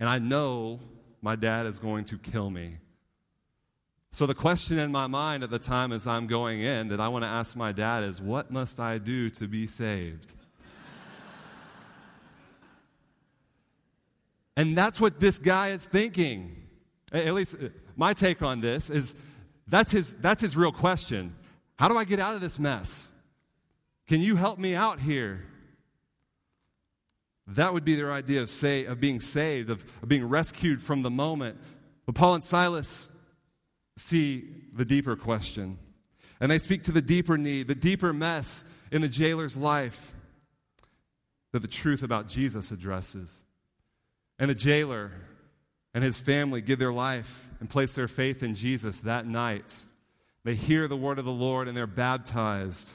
And 0.00 0.08
I 0.08 0.18
know 0.18 0.80
my 1.20 1.36
dad 1.36 1.66
is 1.66 1.78
going 1.78 2.06
to 2.06 2.16
kill 2.16 2.48
me. 2.48 2.78
So 4.16 4.24
the 4.24 4.34
question 4.34 4.78
in 4.78 4.90
my 4.90 5.06
mind 5.08 5.42
at 5.42 5.50
the 5.50 5.58
time 5.58 5.92
as 5.92 6.06
I'm 6.06 6.26
going 6.26 6.62
in 6.62 6.88
that 6.88 7.00
I 7.00 7.08
want 7.08 7.22
to 7.24 7.28
ask 7.28 7.54
my 7.54 7.70
dad 7.70 8.02
is 8.02 8.18
what 8.18 8.50
must 8.50 8.80
I 8.80 8.96
do 8.96 9.28
to 9.28 9.46
be 9.46 9.66
saved? 9.66 10.32
and 14.56 14.74
that's 14.74 15.02
what 15.02 15.20
this 15.20 15.38
guy 15.38 15.72
is 15.72 15.86
thinking. 15.86 16.66
At 17.12 17.34
least 17.34 17.56
uh, 17.62 17.68
my 17.94 18.14
take 18.14 18.40
on 18.40 18.62
this 18.62 18.88
is 18.88 19.16
that's 19.68 19.92
his, 19.92 20.14
that's 20.14 20.40
his 20.40 20.56
real 20.56 20.72
question. 20.72 21.36
How 21.78 21.86
do 21.86 21.98
I 21.98 22.04
get 22.04 22.18
out 22.18 22.34
of 22.34 22.40
this 22.40 22.58
mess? 22.58 23.12
Can 24.08 24.22
you 24.22 24.36
help 24.36 24.58
me 24.58 24.74
out 24.74 24.98
here? 24.98 25.44
That 27.48 27.74
would 27.74 27.84
be 27.84 27.96
their 27.96 28.14
idea 28.14 28.40
of, 28.40 28.48
say, 28.48 28.86
of 28.86 28.98
being 28.98 29.20
saved, 29.20 29.68
of, 29.68 29.84
of 30.02 30.08
being 30.08 30.26
rescued 30.26 30.80
from 30.80 31.02
the 31.02 31.10
moment. 31.10 31.58
But 32.06 32.14
Paul 32.14 32.32
and 32.32 32.42
Silas 32.42 33.10
see 33.96 34.44
the 34.72 34.84
deeper 34.84 35.16
question. 35.16 35.78
And 36.40 36.50
they 36.50 36.58
speak 36.58 36.82
to 36.82 36.92
the 36.92 37.02
deeper 37.02 37.38
need, 37.38 37.68
the 37.68 37.74
deeper 37.74 38.12
mess 38.12 38.64
in 38.92 39.02
the 39.02 39.08
jailer's 39.08 39.56
life 39.56 40.14
that 41.52 41.60
the 41.60 41.68
truth 41.68 42.02
about 42.02 42.28
Jesus 42.28 42.70
addresses. 42.70 43.44
And 44.38 44.50
the 44.50 44.54
jailer 44.54 45.12
and 45.94 46.04
his 46.04 46.18
family 46.18 46.60
give 46.60 46.78
their 46.78 46.92
life 46.92 47.50
and 47.58 47.70
place 47.70 47.94
their 47.94 48.08
faith 48.08 48.42
in 48.42 48.54
Jesus 48.54 49.00
that 49.00 49.26
night. 49.26 49.84
They 50.44 50.54
hear 50.54 50.88
the 50.88 50.96
word 50.96 51.18
of 51.18 51.24
the 51.24 51.32
Lord 51.32 51.68
and 51.68 51.76
they're 51.76 51.86
baptized 51.86 52.92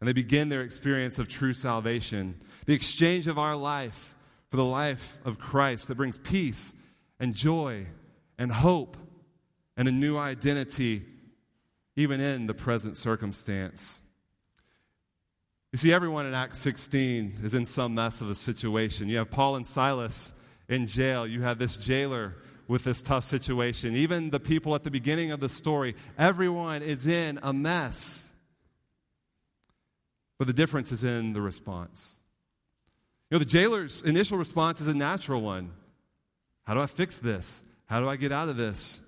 and 0.00 0.08
they 0.08 0.12
begin 0.12 0.48
their 0.48 0.62
experience 0.62 1.18
of 1.18 1.28
true 1.28 1.54
salvation. 1.54 2.38
The 2.66 2.74
exchange 2.74 3.28
of 3.28 3.38
our 3.38 3.56
life 3.56 4.14
for 4.50 4.56
the 4.56 4.64
life 4.64 5.16
of 5.24 5.38
Christ 5.38 5.88
that 5.88 5.94
brings 5.94 6.18
peace 6.18 6.74
and 7.18 7.34
joy 7.34 7.86
and 8.36 8.52
hope 8.52 8.96
and 9.76 9.88
a 9.88 9.92
new 9.92 10.16
identity, 10.16 11.02
even 11.96 12.20
in 12.20 12.46
the 12.46 12.54
present 12.54 12.96
circumstance. 12.96 14.00
You 15.72 15.78
see, 15.78 15.92
everyone 15.92 16.26
in 16.26 16.34
Acts 16.34 16.58
16 16.58 17.38
is 17.42 17.54
in 17.54 17.64
some 17.64 17.94
mess 17.94 18.20
of 18.20 18.28
a 18.28 18.34
situation. 18.34 19.08
You 19.08 19.18
have 19.18 19.30
Paul 19.30 19.56
and 19.56 19.66
Silas 19.66 20.34
in 20.68 20.86
jail, 20.86 21.26
you 21.26 21.42
have 21.42 21.58
this 21.58 21.76
jailer 21.76 22.36
with 22.68 22.84
this 22.84 23.02
tough 23.02 23.24
situation. 23.24 23.96
Even 23.96 24.30
the 24.30 24.40
people 24.40 24.74
at 24.74 24.82
the 24.82 24.90
beginning 24.90 25.32
of 25.32 25.40
the 25.40 25.48
story, 25.48 25.94
everyone 26.18 26.82
is 26.82 27.06
in 27.06 27.38
a 27.42 27.52
mess. 27.52 28.34
But 30.38 30.46
the 30.46 30.52
difference 30.52 30.92
is 30.92 31.04
in 31.04 31.32
the 31.32 31.40
response. 31.40 32.18
You 33.30 33.36
know, 33.36 33.44
the 33.44 33.50
jailer's 33.50 34.02
initial 34.02 34.38
response 34.38 34.80
is 34.80 34.88
a 34.88 34.94
natural 34.94 35.40
one 35.40 35.72
How 36.64 36.74
do 36.74 36.80
I 36.80 36.86
fix 36.86 37.18
this? 37.18 37.62
How 37.86 38.00
do 38.00 38.08
I 38.08 38.16
get 38.16 38.32
out 38.32 38.48
of 38.48 38.56
this? 38.56 39.02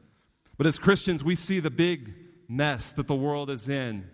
But 0.57 0.67
as 0.67 0.79
Christians, 0.79 1.25
we 1.25 1.35
see 1.35 1.61
the 1.61 1.71
big 1.71 2.15
mess 2.49 2.93
that 2.95 3.07
the 3.07 3.15
world 3.15 3.51
is 3.51 3.69
in. 3.69 4.09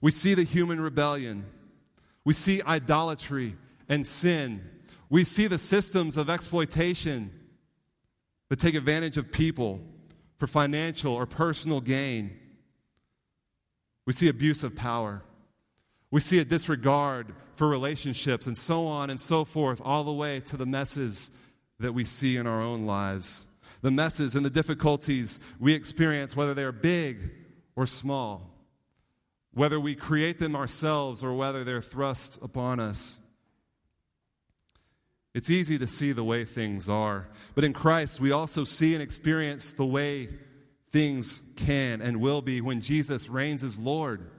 We 0.00 0.10
see 0.10 0.34
the 0.34 0.42
human 0.42 0.80
rebellion. 0.80 1.46
We 2.24 2.34
see 2.34 2.62
idolatry 2.62 3.56
and 3.88 4.06
sin. 4.06 4.68
We 5.08 5.24
see 5.24 5.46
the 5.46 5.58
systems 5.58 6.16
of 6.16 6.28
exploitation 6.28 7.30
that 8.48 8.58
take 8.58 8.74
advantage 8.74 9.16
of 9.16 9.32
people 9.32 9.80
for 10.38 10.46
financial 10.46 11.14
or 11.14 11.24
personal 11.26 11.80
gain. 11.80 12.36
We 14.06 14.12
see 14.12 14.28
abuse 14.28 14.64
of 14.64 14.74
power. 14.74 15.22
We 16.10 16.20
see 16.20 16.38
a 16.40 16.44
disregard 16.44 17.34
for 17.54 17.68
relationships 17.68 18.46
and 18.46 18.56
so 18.56 18.86
on 18.86 19.10
and 19.10 19.20
so 19.20 19.44
forth, 19.44 19.80
all 19.84 20.04
the 20.04 20.12
way 20.12 20.40
to 20.40 20.56
the 20.56 20.66
messes 20.66 21.30
that 21.78 21.92
we 21.92 22.04
see 22.04 22.36
in 22.36 22.46
our 22.46 22.60
own 22.60 22.86
lives. 22.86 23.46
The 23.82 23.90
messes 23.90 24.36
and 24.36 24.46
the 24.46 24.50
difficulties 24.50 25.40
we 25.60 25.74
experience, 25.74 26.36
whether 26.36 26.54
they're 26.54 26.72
big 26.72 27.30
or 27.76 27.86
small, 27.86 28.48
whether 29.52 29.78
we 29.78 29.94
create 29.94 30.38
them 30.38 30.56
ourselves 30.56 31.22
or 31.22 31.34
whether 31.34 31.64
they're 31.64 31.82
thrust 31.82 32.40
upon 32.42 32.80
us. 32.80 33.18
It's 35.34 35.50
easy 35.50 35.78
to 35.78 35.86
see 35.86 36.12
the 36.12 36.24
way 36.24 36.44
things 36.44 36.88
are, 36.88 37.26
but 37.54 37.64
in 37.64 37.72
Christ, 37.72 38.20
we 38.20 38.32
also 38.32 38.64
see 38.64 38.94
and 38.94 39.02
experience 39.02 39.72
the 39.72 39.86
way 39.86 40.28
things 40.90 41.42
can 41.56 42.02
and 42.02 42.20
will 42.20 42.42
be 42.42 42.60
when 42.60 42.80
Jesus 42.80 43.28
reigns 43.28 43.64
as 43.64 43.78
Lord. 43.78 44.30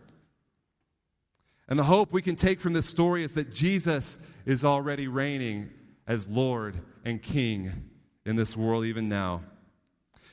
And 1.67 1.79
the 1.79 1.83
hope 1.83 2.13
we 2.13 2.21
can 2.21 2.35
take 2.35 2.61
from 2.61 2.73
this 2.73 2.85
story 2.85 3.23
is 3.23 3.33
that 3.33 3.51
Jesus 3.51 4.19
is 4.45 4.63
already 4.63 5.07
reigning 5.07 5.69
as 6.05 6.29
Lord 6.29 6.75
and 7.03 7.21
King 7.21 7.89
in 8.25 8.35
this 8.35 8.55
world, 8.55 8.85
even 8.85 9.09
now. 9.09 9.41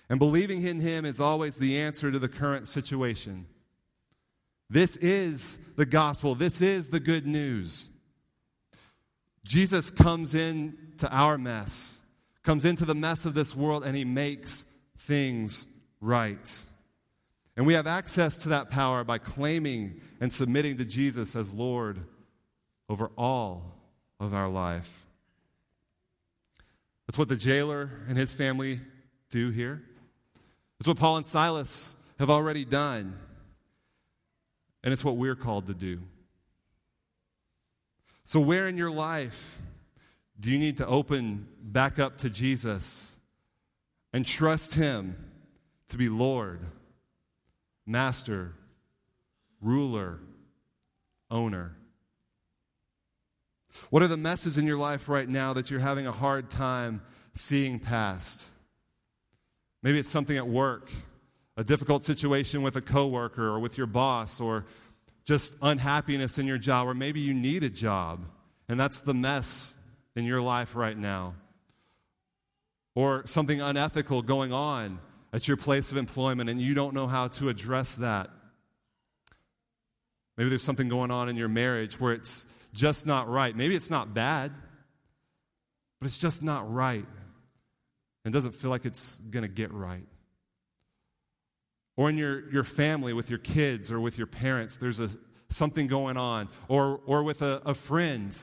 And 0.09 0.19
believing 0.19 0.63
in 0.63 0.81
Him 0.81 1.05
is 1.05 1.21
always 1.21 1.59
the 1.59 1.79
answer 1.79 2.11
to 2.11 2.19
the 2.19 2.29
current 2.29 2.69
situation. 2.69 3.47
This 4.69 4.97
is 4.99 5.59
the 5.77 5.87
gospel, 5.87 6.35
this 6.35 6.63
is 6.63 6.89
the 6.89 7.01
good 7.01 7.27
news. 7.27 7.91
Jesus 9.45 9.91
comes 9.91 10.35
into 10.35 11.09
our 11.11 11.39
mess, 11.39 12.03
comes 12.43 12.65
into 12.65 12.85
the 12.85 12.95
mess 12.95 13.25
of 13.25 13.35
this 13.35 13.57
world, 13.57 13.85
and 13.85 13.97
He 13.97 14.05
makes 14.05 14.65
things 14.99 15.67
right. 16.01 16.65
And 17.57 17.67
we 17.67 17.75
have 17.75 17.87
access 17.87 18.39
to 18.39 18.51
that 18.51 18.71
power 18.71 19.05
by 19.05 19.19
claiming 19.19 20.01
and 20.21 20.33
submitting 20.33 20.77
to 20.79 20.85
Jesus 20.85 21.35
as 21.35 21.55
Lord 21.55 21.99
over 22.89 23.11
all 23.17 23.75
of 24.19 24.35
our 24.35 24.49
life. 24.49 25.00
That's 27.11 27.19
what 27.19 27.29
the 27.29 27.35
jailer 27.35 27.91
and 28.09 28.17
his 28.17 28.33
family 28.33 28.79
do 29.31 29.51
here. 29.51 29.83
It's 30.79 30.87
what 30.87 30.97
Paul 30.97 31.17
and 31.17 31.27
Silas 31.27 31.97
have 32.21 32.31
already 32.31 32.65
done. 32.65 33.19
And 34.85 34.93
it's 34.93 35.05
what 35.05 35.17
we're 35.17 35.35
called 35.35 35.67
to 35.67 35.75
do. 35.75 35.99
So, 38.23 38.39
where 38.39 38.69
in 38.69 38.77
your 38.77 38.93
life 38.93 39.61
do 40.39 40.53
you 40.53 40.59
need 40.61 40.77
to 40.77 40.87
open 40.87 41.49
back 41.61 41.99
up 41.99 42.19
to 42.19 42.31
Jesus 42.31 43.19
and 44.13 44.25
trust 44.25 44.75
Him 44.75 45.17
to 45.89 45.97
be 45.97 46.09
Lord, 46.09 46.61
Master, 47.87 48.53
Ruler, 49.61 50.21
Owner? 51.29 51.75
What 53.89 54.03
are 54.03 54.09
the 54.09 54.17
messes 54.17 54.59
in 54.59 54.67
your 54.67 54.77
life 54.77 55.09
right 55.09 55.29
now 55.29 55.55
that 55.55 55.71
you're 55.71 55.81
having 55.81 56.07
a 56.07 56.13
hard 56.13 56.51
time 56.51 57.03
seeing 57.35 57.79
past? 57.79 58.51
Maybe 59.83 59.99
it's 59.99 60.09
something 60.09 60.37
at 60.37 60.47
work, 60.47 60.91
a 61.57 61.65
difficult 61.65 62.05
situation 62.05 62.63
with 62.63 62.77
a 62.77 62.83
coworker 62.83 63.47
or 63.47 63.59
with 63.59 63.79
your 63.79 63.87
boss, 63.87 64.41
or 64.41 64.67
just 65.25 65.57
unhappiness 65.63 66.39
in 66.39 66.47
your 66.47 66.59
job, 66.59 66.87
or 66.87 66.95
maybe 66.95 67.21
you 67.21 67.33
need 67.33 67.63
a 67.63 67.71
job, 67.71 68.21
and 68.69 68.79
that's 68.79 69.01
the 69.01 69.15
mess 69.15 69.79
in 70.17 70.25
your 70.25 70.41
life 70.41 70.77
right 70.77 70.97
now. 70.97 71.35
Or 72.95 73.23
something 73.27 73.61
unethical 73.61 74.23
going 74.23 74.53
on 74.53 74.99
at 75.33 75.47
your 75.47 75.57
place 75.57 75.93
of 75.93 75.99
employment, 75.99 76.51
and 76.51 76.61
you 76.61 76.75
don't 76.75 76.95
know 76.95 77.07
how 77.07 77.29
to 77.29 77.49
address 77.49 77.97
that. 77.97 78.31
Maybe 80.37 80.49
there's 80.49 80.65
something 80.65 80.89
going 80.89 81.11
on 81.11 81.29
in 81.29 81.37
your 81.37 81.49
marriage 81.49 82.01
where 82.01 82.13
it's 82.13 82.47
just 82.73 83.07
not 83.07 83.29
right. 83.29 83.55
Maybe 83.57 83.75
it's 83.75 83.91
not 83.91 84.15
bad, 84.15 84.53
but 86.01 86.07
it's 86.07 86.19
just 86.19 86.43
not 86.43 86.73
right 86.73 87.07
and 88.25 88.33
doesn't 88.33 88.53
feel 88.53 88.71
like 88.71 88.85
it's 88.85 89.19
going 89.19 89.43
to 89.43 89.49
get 89.49 89.73
right. 89.73 90.07
Or 91.97 92.09
in 92.09 92.17
your, 92.17 92.51
your 92.51 92.65
family 92.65 93.13
with 93.13 93.29
your 93.29 93.39
kids 93.39 93.91
or 93.91 94.01
with 94.01 94.17
your 94.17 94.27
parents, 94.27 94.77
there's 94.77 95.01
a, 95.01 95.09
something 95.49 95.87
going 95.87 96.17
on. 96.17 96.49
Or, 96.69 97.01
or 97.07 97.23
with 97.23 97.43
a, 97.43 97.61
a 97.65 97.75
friend, 97.75 98.37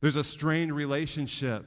there's 0.00 0.16
a 0.16 0.24
strained 0.24 0.74
relationship. 0.74 1.66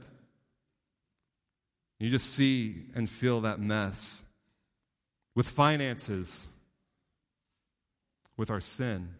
You 1.98 2.10
just 2.10 2.32
see 2.34 2.84
and 2.94 3.08
feel 3.08 3.42
that 3.42 3.60
mess. 3.60 4.24
With 5.34 5.48
finances, 5.48 6.50
with 8.36 8.50
our 8.50 8.60
sin. 8.60 9.15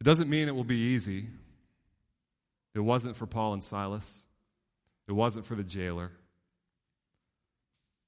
It 0.00 0.04
doesn't 0.04 0.30
mean 0.30 0.48
it 0.48 0.54
will 0.54 0.64
be 0.64 0.76
easy. 0.76 1.26
It 2.74 2.80
wasn't 2.80 3.16
for 3.16 3.26
Paul 3.26 3.54
and 3.54 3.64
Silas. 3.64 4.26
It 5.08 5.12
wasn't 5.12 5.46
for 5.46 5.54
the 5.54 5.64
jailer. 5.64 6.12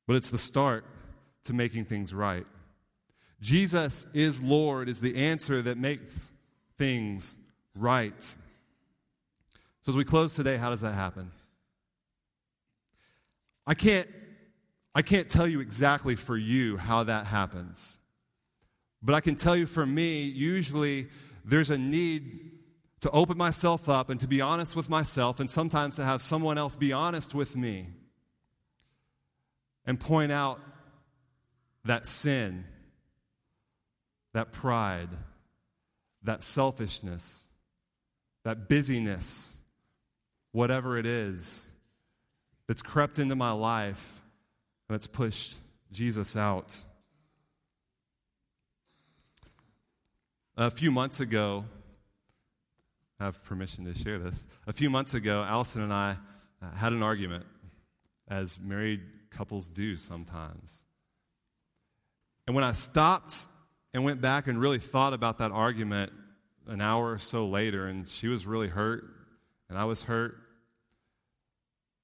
But 0.06 0.16
it's 0.16 0.30
the 0.30 0.38
start 0.38 0.84
to 1.44 1.52
making 1.52 1.86
things 1.86 2.12
right. 2.14 2.46
Jesus 3.40 4.06
is 4.12 4.42
Lord 4.42 4.88
is 4.88 5.00
the 5.00 5.16
answer 5.16 5.62
that 5.62 5.78
makes 5.78 6.30
things 6.76 7.36
right. 7.74 8.20
So 9.82 9.88
as 9.88 9.96
we 9.96 10.04
close 10.04 10.34
today, 10.34 10.56
how 10.56 10.70
does 10.70 10.82
that 10.82 10.92
happen? 10.92 11.30
I 13.66 13.74
can't 13.74 14.08
I 14.94 15.02
can't 15.02 15.28
tell 15.28 15.46
you 15.46 15.60
exactly 15.60 16.16
for 16.16 16.36
you 16.36 16.76
how 16.76 17.04
that 17.04 17.24
happens. 17.26 18.00
But 19.02 19.14
I 19.14 19.20
can 19.20 19.36
tell 19.36 19.56
you 19.56 19.66
for 19.66 19.86
me, 19.86 20.22
usually 20.22 21.06
there's 21.44 21.70
a 21.70 21.78
need 21.78 22.50
to 23.00 23.10
open 23.10 23.38
myself 23.38 23.88
up 23.88 24.10
and 24.10 24.20
to 24.20 24.28
be 24.28 24.40
honest 24.40 24.76
with 24.76 24.90
myself, 24.90 25.40
and 25.40 25.50
sometimes 25.50 25.96
to 25.96 26.04
have 26.04 26.20
someone 26.20 26.58
else 26.58 26.74
be 26.74 26.92
honest 26.92 27.34
with 27.34 27.56
me 27.56 27.86
and 29.86 29.98
point 29.98 30.30
out 30.30 30.60
that 31.84 32.06
sin, 32.06 32.64
that 34.34 34.52
pride, 34.52 35.08
that 36.22 36.42
selfishness, 36.42 37.48
that 38.44 38.68
busyness, 38.68 39.58
whatever 40.52 40.98
it 40.98 41.06
is 41.06 41.68
that's 42.66 42.82
crept 42.82 43.18
into 43.18 43.34
my 43.34 43.52
life 43.52 44.20
and 44.88 44.94
that's 44.94 45.06
pushed 45.06 45.56
Jesus 45.90 46.36
out. 46.36 46.76
A 50.60 50.70
few 50.70 50.90
months 50.90 51.20
ago, 51.20 51.64
I 53.18 53.24
have 53.24 53.42
permission 53.44 53.86
to 53.86 53.94
share 53.94 54.18
this. 54.18 54.46
A 54.66 54.74
few 54.74 54.90
months 54.90 55.14
ago, 55.14 55.42
Allison 55.42 55.80
and 55.80 55.90
I 55.90 56.18
uh, 56.60 56.70
had 56.72 56.92
an 56.92 57.02
argument, 57.02 57.46
as 58.28 58.60
married 58.60 59.00
couples 59.30 59.70
do 59.70 59.96
sometimes. 59.96 60.84
And 62.46 62.54
when 62.54 62.62
I 62.62 62.72
stopped 62.72 63.46
and 63.94 64.04
went 64.04 64.20
back 64.20 64.48
and 64.48 64.60
really 64.60 64.78
thought 64.78 65.14
about 65.14 65.38
that 65.38 65.50
argument 65.50 66.12
an 66.66 66.82
hour 66.82 67.10
or 67.10 67.18
so 67.18 67.48
later, 67.48 67.86
and 67.86 68.06
she 68.06 68.28
was 68.28 68.46
really 68.46 68.68
hurt, 68.68 69.04
and 69.70 69.78
I 69.78 69.86
was 69.86 70.02
hurt, 70.02 70.36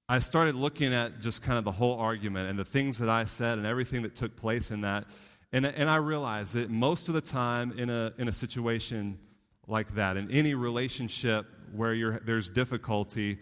I 0.09 0.21
started 0.21 0.55
looking 0.55 0.95
at 0.95 1.21
just 1.21 1.43
kind 1.43 1.59
of 1.59 1.65
the 1.65 1.73
whole 1.73 1.99
argument 1.99 2.49
and 2.49 2.59
the 2.59 2.65
things 2.65 2.97
that 3.01 3.11
I 3.11 3.25
said 3.25 3.59
and 3.59 3.67
everything 3.67 4.01
that 4.05 4.17
took 4.17 4.35
place 4.35 4.71
in 4.71 4.81
that. 4.81 5.05
And, 5.53 5.65
and 5.65 5.89
I 5.89 5.97
realized 5.97 6.55
that 6.55 6.71
most 6.71 7.09
of 7.09 7.15
the 7.15 7.21
time 7.21 7.73
in 7.79 7.89
a, 7.89 8.13
in 8.19 8.29
a 8.29 8.33
situation 8.33 9.19
like 9.67 9.95
that. 9.95 10.17
In 10.17 10.31
any 10.31 10.55
relationship 10.55 11.47
where 11.73 12.21
there's 12.25 12.51
difficulty, 12.51 13.39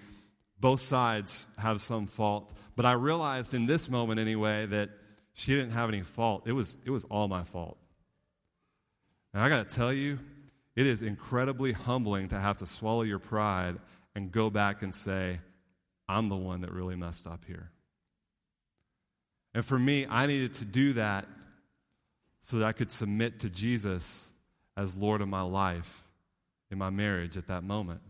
both 0.60 0.80
sides 0.80 1.48
have 1.58 1.80
some 1.80 2.06
fault. 2.06 2.52
But 2.76 2.86
I 2.86 2.92
realized 2.92 3.54
in 3.54 3.66
this 3.66 3.90
moment, 3.90 4.20
anyway, 4.20 4.66
that 4.66 4.90
she 5.34 5.52
didn't 5.52 5.72
have 5.72 5.88
any 5.88 6.02
fault. 6.02 6.44
It 6.46 6.52
was, 6.52 6.78
it 6.84 6.90
was 6.90 7.04
all 7.04 7.28
my 7.28 7.44
fault. 7.44 7.76
And 9.32 9.42
I 9.42 9.48
got 9.48 9.68
to 9.68 9.74
tell 9.74 9.92
you, 9.92 10.18
it 10.76 10.86
is 10.86 11.02
incredibly 11.02 11.72
humbling 11.72 12.28
to 12.28 12.38
have 12.38 12.56
to 12.58 12.66
swallow 12.66 13.02
your 13.02 13.18
pride 13.18 13.76
and 14.14 14.30
go 14.30 14.48
back 14.48 14.82
and 14.82 14.94
say, 14.94 15.40
I'm 16.08 16.28
the 16.28 16.36
one 16.36 16.60
that 16.62 16.72
really 16.72 16.96
messed 16.96 17.26
up 17.26 17.44
here. 17.44 17.70
And 19.54 19.64
for 19.64 19.78
me, 19.78 20.06
I 20.08 20.26
needed 20.26 20.54
to 20.54 20.64
do 20.64 20.94
that 20.94 21.26
so 22.44 22.58
that 22.58 22.66
I 22.66 22.72
could 22.72 22.92
submit 22.92 23.40
to 23.40 23.48
Jesus 23.48 24.34
as 24.76 24.98
Lord 24.98 25.22
of 25.22 25.28
my 25.28 25.40
life 25.40 26.04
in 26.70 26.76
my 26.76 26.90
marriage 26.90 27.38
at 27.38 27.46
that 27.46 27.64
moment. 27.64 28.02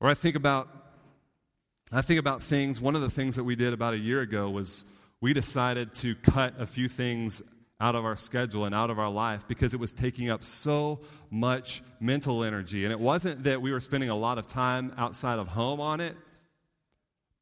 Or 0.00 0.08
I 0.08 0.14
think 0.14 0.36
about 0.36 0.68
I 1.90 2.00
think 2.00 2.20
about 2.20 2.42
things, 2.42 2.80
one 2.80 2.94
of 2.94 3.00
the 3.00 3.10
things 3.10 3.34
that 3.36 3.44
we 3.44 3.56
did 3.56 3.72
about 3.72 3.94
a 3.94 3.98
year 3.98 4.20
ago 4.20 4.50
was 4.50 4.84
we 5.20 5.32
decided 5.32 5.92
to 5.94 6.14
cut 6.14 6.54
a 6.60 6.66
few 6.66 6.86
things 6.86 7.42
out 7.80 7.96
of 7.96 8.04
our 8.04 8.16
schedule 8.16 8.66
and 8.66 8.74
out 8.74 8.90
of 8.90 9.00
our 9.00 9.10
life 9.10 9.48
because 9.48 9.74
it 9.74 9.80
was 9.80 9.92
taking 9.92 10.30
up 10.30 10.44
so 10.44 11.00
much 11.30 11.82
mental 11.98 12.44
energy. 12.44 12.84
And 12.84 12.92
it 12.92 13.00
wasn't 13.00 13.42
that 13.44 13.60
we 13.60 13.72
were 13.72 13.80
spending 13.80 14.10
a 14.10 14.16
lot 14.16 14.38
of 14.38 14.46
time 14.46 14.92
outside 14.96 15.40
of 15.40 15.48
home 15.48 15.80
on 15.80 16.00
it, 16.00 16.14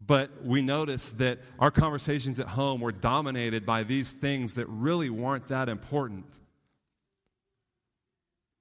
but 0.04 0.44
we 0.44 0.62
noticed 0.62 1.18
that 1.18 1.38
our 1.58 1.70
conversations 1.70 2.38
at 2.38 2.46
home 2.46 2.80
were 2.80 2.92
dominated 2.92 3.64
by 3.64 3.82
these 3.82 4.12
things 4.12 4.54
that 4.54 4.66
really 4.68 5.10
weren't 5.10 5.46
that 5.46 5.68
important. 5.68 6.40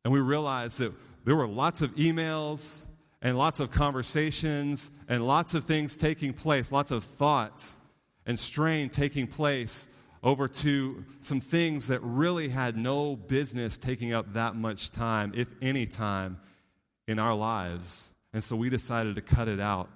And 0.03 0.13
we 0.13 0.19
realized 0.19 0.79
that 0.79 0.93
there 1.25 1.35
were 1.35 1.47
lots 1.47 1.81
of 1.81 1.93
emails 1.95 2.85
and 3.21 3.37
lots 3.37 3.59
of 3.59 3.71
conversations 3.71 4.91
and 5.09 5.25
lots 5.25 5.53
of 5.53 5.63
things 5.63 5.97
taking 5.97 6.31
place, 6.31 6.71
lots 6.71 6.91
of 6.91 7.03
thoughts 7.03 7.75
and 8.25 8.39
strain 8.39 8.89
taking 8.89 9.27
place 9.27 9.87
over 10.23 10.47
to 10.47 11.05
some 11.19 11.39
things 11.39 11.87
that 11.87 11.99
really 12.01 12.49
had 12.49 12.75
no 12.75 13.15
business 13.15 13.77
taking 13.77 14.13
up 14.13 14.33
that 14.33 14.55
much 14.55 14.91
time, 14.91 15.31
if 15.35 15.47
any 15.61 15.85
time, 15.85 16.37
in 17.07 17.19
our 17.19 17.35
lives. 17.35 18.11
And 18.33 18.43
so 18.43 18.55
we 18.55 18.69
decided 18.69 19.15
to 19.15 19.21
cut 19.21 19.47
it 19.47 19.59
out 19.59 19.89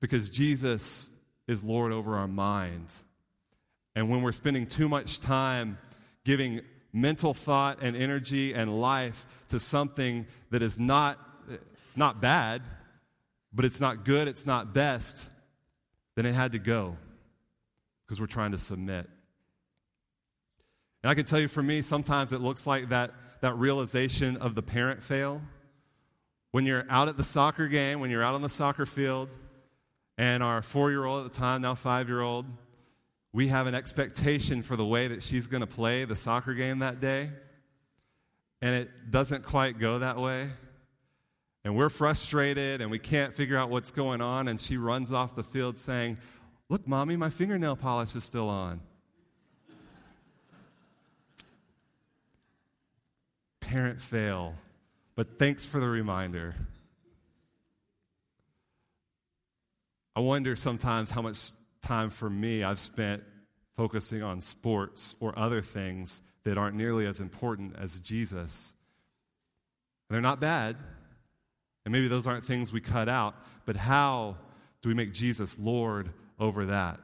because 0.00 0.28
Jesus 0.28 1.10
is 1.46 1.64
Lord 1.64 1.92
over 1.92 2.16
our 2.16 2.28
minds. 2.28 3.04
And 3.94 4.08
when 4.10 4.22
we're 4.22 4.32
spending 4.32 4.66
too 4.66 4.88
much 4.88 5.20
time 5.20 5.78
giving 6.24 6.60
mental 6.92 7.34
thought 7.34 7.78
and 7.82 7.96
energy 7.96 8.52
and 8.54 8.80
life 8.80 9.26
to 9.48 9.58
something 9.58 10.26
that 10.50 10.62
is 10.62 10.78
not 10.78 11.18
it's 11.86 11.96
not 11.96 12.20
bad, 12.20 12.60
but 13.50 13.64
it's 13.64 13.80
not 13.80 14.04
good, 14.04 14.28
it's 14.28 14.44
not 14.44 14.74
best, 14.74 15.30
then 16.16 16.26
it 16.26 16.34
had 16.34 16.52
to 16.52 16.58
go 16.58 16.98
because 18.04 18.20
we're 18.20 18.26
trying 18.26 18.52
to 18.52 18.58
submit. 18.58 19.08
And 21.02 21.10
I 21.10 21.14
can 21.14 21.24
tell 21.24 21.40
you 21.40 21.48
for 21.48 21.62
me, 21.62 21.80
sometimes 21.80 22.34
it 22.34 22.42
looks 22.42 22.66
like 22.66 22.90
that, 22.90 23.12
that 23.40 23.56
realization 23.56 24.36
of 24.36 24.54
the 24.54 24.62
parent 24.62 25.02
fail. 25.02 25.40
When 26.50 26.66
you're 26.66 26.84
out 26.90 27.08
at 27.08 27.16
the 27.16 27.24
soccer 27.24 27.68
game, 27.68 28.00
when 28.00 28.10
you're 28.10 28.22
out 28.22 28.34
on 28.34 28.42
the 28.42 28.48
soccer 28.50 28.84
field, 28.84 29.30
and 30.18 30.42
our 30.42 30.60
four 30.60 30.90
year 30.90 31.04
old 31.04 31.24
at 31.24 31.32
the 31.32 31.38
time, 31.38 31.62
now 31.62 31.76
five 31.76 32.08
year 32.08 32.20
old, 32.20 32.44
we 33.32 33.48
have 33.48 33.68
an 33.68 33.74
expectation 33.74 34.62
for 34.62 34.74
the 34.74 34.84
way 34.84 35.06
that 35.06 35.22
she's 35.22 35.46
going 35.46 35.60
to 35.60 35.66
play 35.66 36.04
the 36.04 36.16
soccer 36.16 36.54
game 36.54 36.80
that 36.80 37.00
day, 37.00 37.30
and 38.60 38.74
it 38.74 39.10
doesn't 39.10 39.44
quite 39.44 39.78
go 39.78 40.00
that 40.00 40.18
way. 40.18 40.50
And 41.64 41.76
we're 41.76 41.88
frustrated 41.88 42.80
and 42.80 42.90
we 42.90 42.98
can't 42.98 43.32
figure 43.32 43.56
out 43.56 43.70
what's 43.70 43.90
going 43.90 44.20
on, 44.20 44.48
and 44.48 44.60
she 44.60 44.76
runs 44.76 45.12
off 45.12 45.36
the 45.36 45.44
field 45.44 45.78
saying, 45.78 46.18
Look, 46.70 46.86
mommy, 46.86 47.16
my 47.16 47.30
fingernail 47.30 47.76
polish 47.76 48.14
is 48.14 48.24
still 48.24 48.48
on. 48.48 48.80
Parent 53.60 54.00
fail, 54.00 54.54
but 55.14 55.38
thanks 55.38 55.64
for 55.64 55.80
the 55.80 55.88
reminder. 55.88 56.54
I 60.18 60.20
wonder 60.20 60.56
sometimes 60.56 61.12
how 61.12 61.22
much 61.22 61.52
time 61.80 62.10
for 62.10 62.28
me 62.28 62.64
I've 62.64 62.80
spent 62.80 63.22
focusing 63.76 64.20
on 64.20 64.40
sports 64.40 65.14
or 65.20 65.38
other 65.38 65.62
things 65.62 66.22
that 66.42 66.58
aren't 66.58 66.74
nearly 66.74 67.06
as 67.06 67.20
important 67.20 67.76
as 67.78 68.00
Jesus. 68.00 68.74
And 70.08 70.16
they're 70.16 70.20
not 70.20 70.40
bad, 70.40 70.74
and 71.84 71.92
maybe 71.92 72.08
those 72.08 72.26
aren't 72.26 72.42
things 72.42 72.72
we 72.72 72.80
cut 72.80 73.08
out, 73.08 73.36
but 73.64 73.76
how 73.76 74.36
do 74.82 74.88
we 74.88 74.94
make 74.96 75.12
Jesus 75.12 75.56
Lord 75.56 76.10
over 76.40 76.66
that? 76.66 76.98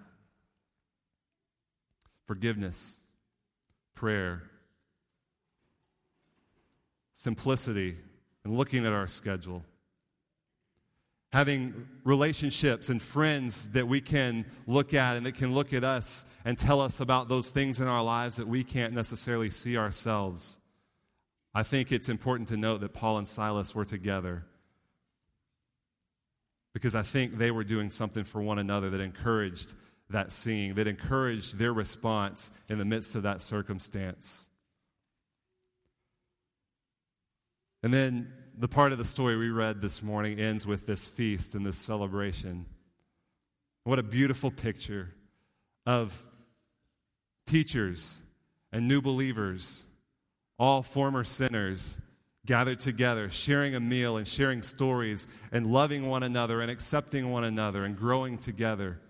Forgiveness, 2.27 2.98
prayer, 3.94 4.42
simplicity, 7.12 7.96
and 8.42 8.59
looking 8.59 8.85
at 8.85 8.92
our 8.92 9.07
schedule 9.07 9.62
having 11.34 11.88
relationships 12.04 12.90
and 12.90 13.02
friends 13.02 13.72
that 13.72 13.88
we 13.88 14.00
can 14.00 14.44
look 14.68 14.94
at 14.94 15.16
and 15.16 15.26
that 15.26 15.34
can 15.34 15.52
look 15.52 15.72
at 15.72 15.82
us 15.82 16.26
and 16.44 16.56
tell 16.56 16.80
us 16.80 17.00
about 17.00 17.28
those 17.28 17.50
things 17.50 17.80
in 17.80 17.88
our 17.88 18.04
lives 18.04 18.36
that 18.36 18.46
we 18.46 18.62
can't 18.62 18.94
necessarily 18.94 19.50
see 19.50 19.76
ourselves. 19.76 20.60
I 21.52 21.64
think 21.64 21.90
it's 21.90 22.08
important 22.08 22.50
to 22.50 22.56
note 22.56 22.82
that 22.82 22.92
Paul 22.92 23.18
and 23.18 23.26
Silas 23.26 23.74
were 23.74 23.84
together 23.84 24.44
because 26.72 26.94
I 26.94 27.02
think 27.02 27.36
they 27.36 27.50
were 27.50 27.64
doing 27.64 27.90
something 27.90 28.22
for 28.22 28.40
one 28.40 28.60
another 28.60 28.88
that 28.90 29.00
encouraged 29.00 29.74
that 30.10 30.30
seeing, 30.30 30.74
that 30.74 30.86
encouraged 30.86 31.58
their 31.58 31.72
response 31.72 32.52
in 32.68 32.78
the 32.78 32.84
midst 32.84 33.16
of 33.16 33.24
that 33.24 33.40
circumstance. 33.42 34.48
And 37.82 37.92
then 37.92 38.32
the 38.56 38.68
part 38.68 38.92
of 38.92 38.98
the 38.98 39.04
story 39.04 39.36
we 39.36 39.50
read 39.50 39.80
this 39.80 40.02
morning 40.02 40.38
ends 40.38 40.66
with 40.66 40.86
this 40.86 41.08
feast 41.08 41.54
and 41.54 41.66
this 41.66 41.76
celebration. 41.76 42.66
What 43.82 43.98
a 43.98 44.02
beautiful 44.02 44.50
picture 44.50 45.10
of 45.86 46.24
teachers 47.46 48.22
and 48.72 48.86
new 48.86 49.00
believers, 49.00 49.84
all 50.58 50.82
former 50.82 51.24
sinners, 51.24 52.00
gathered 52.46 52.78
together, 52.78 53.28
sharing 53.30 53.74
a 53.74 53.80
meal 53.80 54.16
and 54.16 54.26
sharing 54.26 54.62
stories 54.62 55.26
and 55.50 55.66
loving 55.66 56.06
one 56.06 56.22
another 56.22 56.60
and 56.60 56.70
accepting 56.70 57.30
one 57.30 57.44
another 57.44 57.84
and 57.84 57.96
growing 57.96 58.38
together 58.38 59.00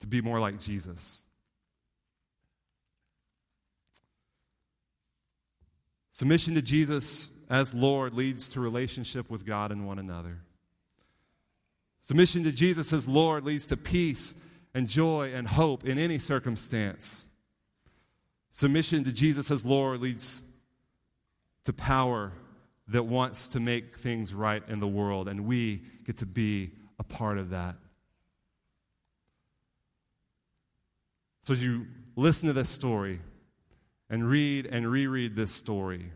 to 0.00 0.06
be 0.06 0.20
more 0.20 0.40
like 0.40 0.58
Jesus. 0.58 1.24
Submission 6.12 6.54
to 6.54 6.62
Jesus 6.62 7.32
as 7.48 7.74
Lord 7.74 8.14
leads 8.14 8.48
to 8.50 8.60
relationship 8.60 9.30
with 9.30 9.46
God 9.46 9.72
and 9.72 9.86
one 9.86 9.98
another. 9.98 10.38
Submission 12.00 12.44
to 12.44 12.52
Jesus 12.52 12.92
as 12.92 13.08
Lord 13.08 13.44
leads 13.44 13.66
to 13.68 13.76
peace 13.76 14.34
and 14.74 14.88
joy 14.88 15.32
and 15.34 15.46
hope 15.46 15.84
in 15.84 15.98
any 15.98 16.18
circumstance. 16.18 17.26
Submission 18.50 19.04
to 19.04 19.12
Jesus 19.12 19.50
as 19.50 19.64
Lord 19.64 20.00
leads 20.00 20.42
to 21.64 21.72
power 21.72 22.32
that 22.88 23.04
wants 23.04 23.48
to 23.48 23.60
make 23.60 23.96
things 23.96 24.32
right 24.32 24.62
in 24.68 24.80
the 24.80 24.88
world, 24.88 25.28
and 25.28 25.44
we 25.44 25.82
get 26.04 26.16
to 26.18 26.26
be 26.26 26.70
a 26.98 27.04
part 27.04 27.38
of 27.38 27.50
that. 27.50 27.76
So, 31.42 31.52
as 31.52 31.62
you 31.62 31.86
listen 32.16 32.46
to 32.48 32.52
this 32.52 32.68
story 32.68 33.20
and 34.10 34.28
read 34.28 34.66
and 34.66 34.90
reread 34.90 35.36
this 35.36 35.50
story, 35.50 36.10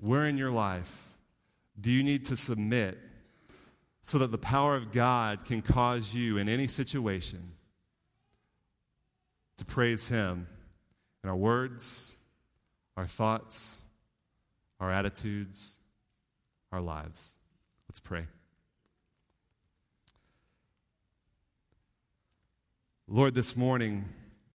where 0.00 0.26
in 0.26 0.36
your 0.36 0.50
life 0.50 1.14
do 1.80 1.90
you 1.90 2.02
need 2.02 2.24
to 2.26 2.36
submit 2.36 2.98
so 4.02 4.18
that 4.18 4.30
the 4.30 4.38
power 4.38 4.74
of 4.74 4.92
God 4.92 5.44
can 5.44 5.62
cause 5.62 6.12
you 6.14 6.38
in 6.38 6.48
any 6.48 6.66
situation 6.66 7.52
to 9.58 9.64
praise 9.64 10.08
Him 10.08 10.46
in 11.22 11.28
our 11.28 11.36
words, 11.36 12.16
our 12.96 13.06
thoughts, 13.06 13.82
our 14.80 14.90
attitudes, 14.90 15.78
our 16.72 16.80
lives? 16.80 17.36
Let's 17.88 18.00
pray. 18.00 18.26
Lord, 23.06 23.34
this 23.34 23.56
morning, 23.56 24.04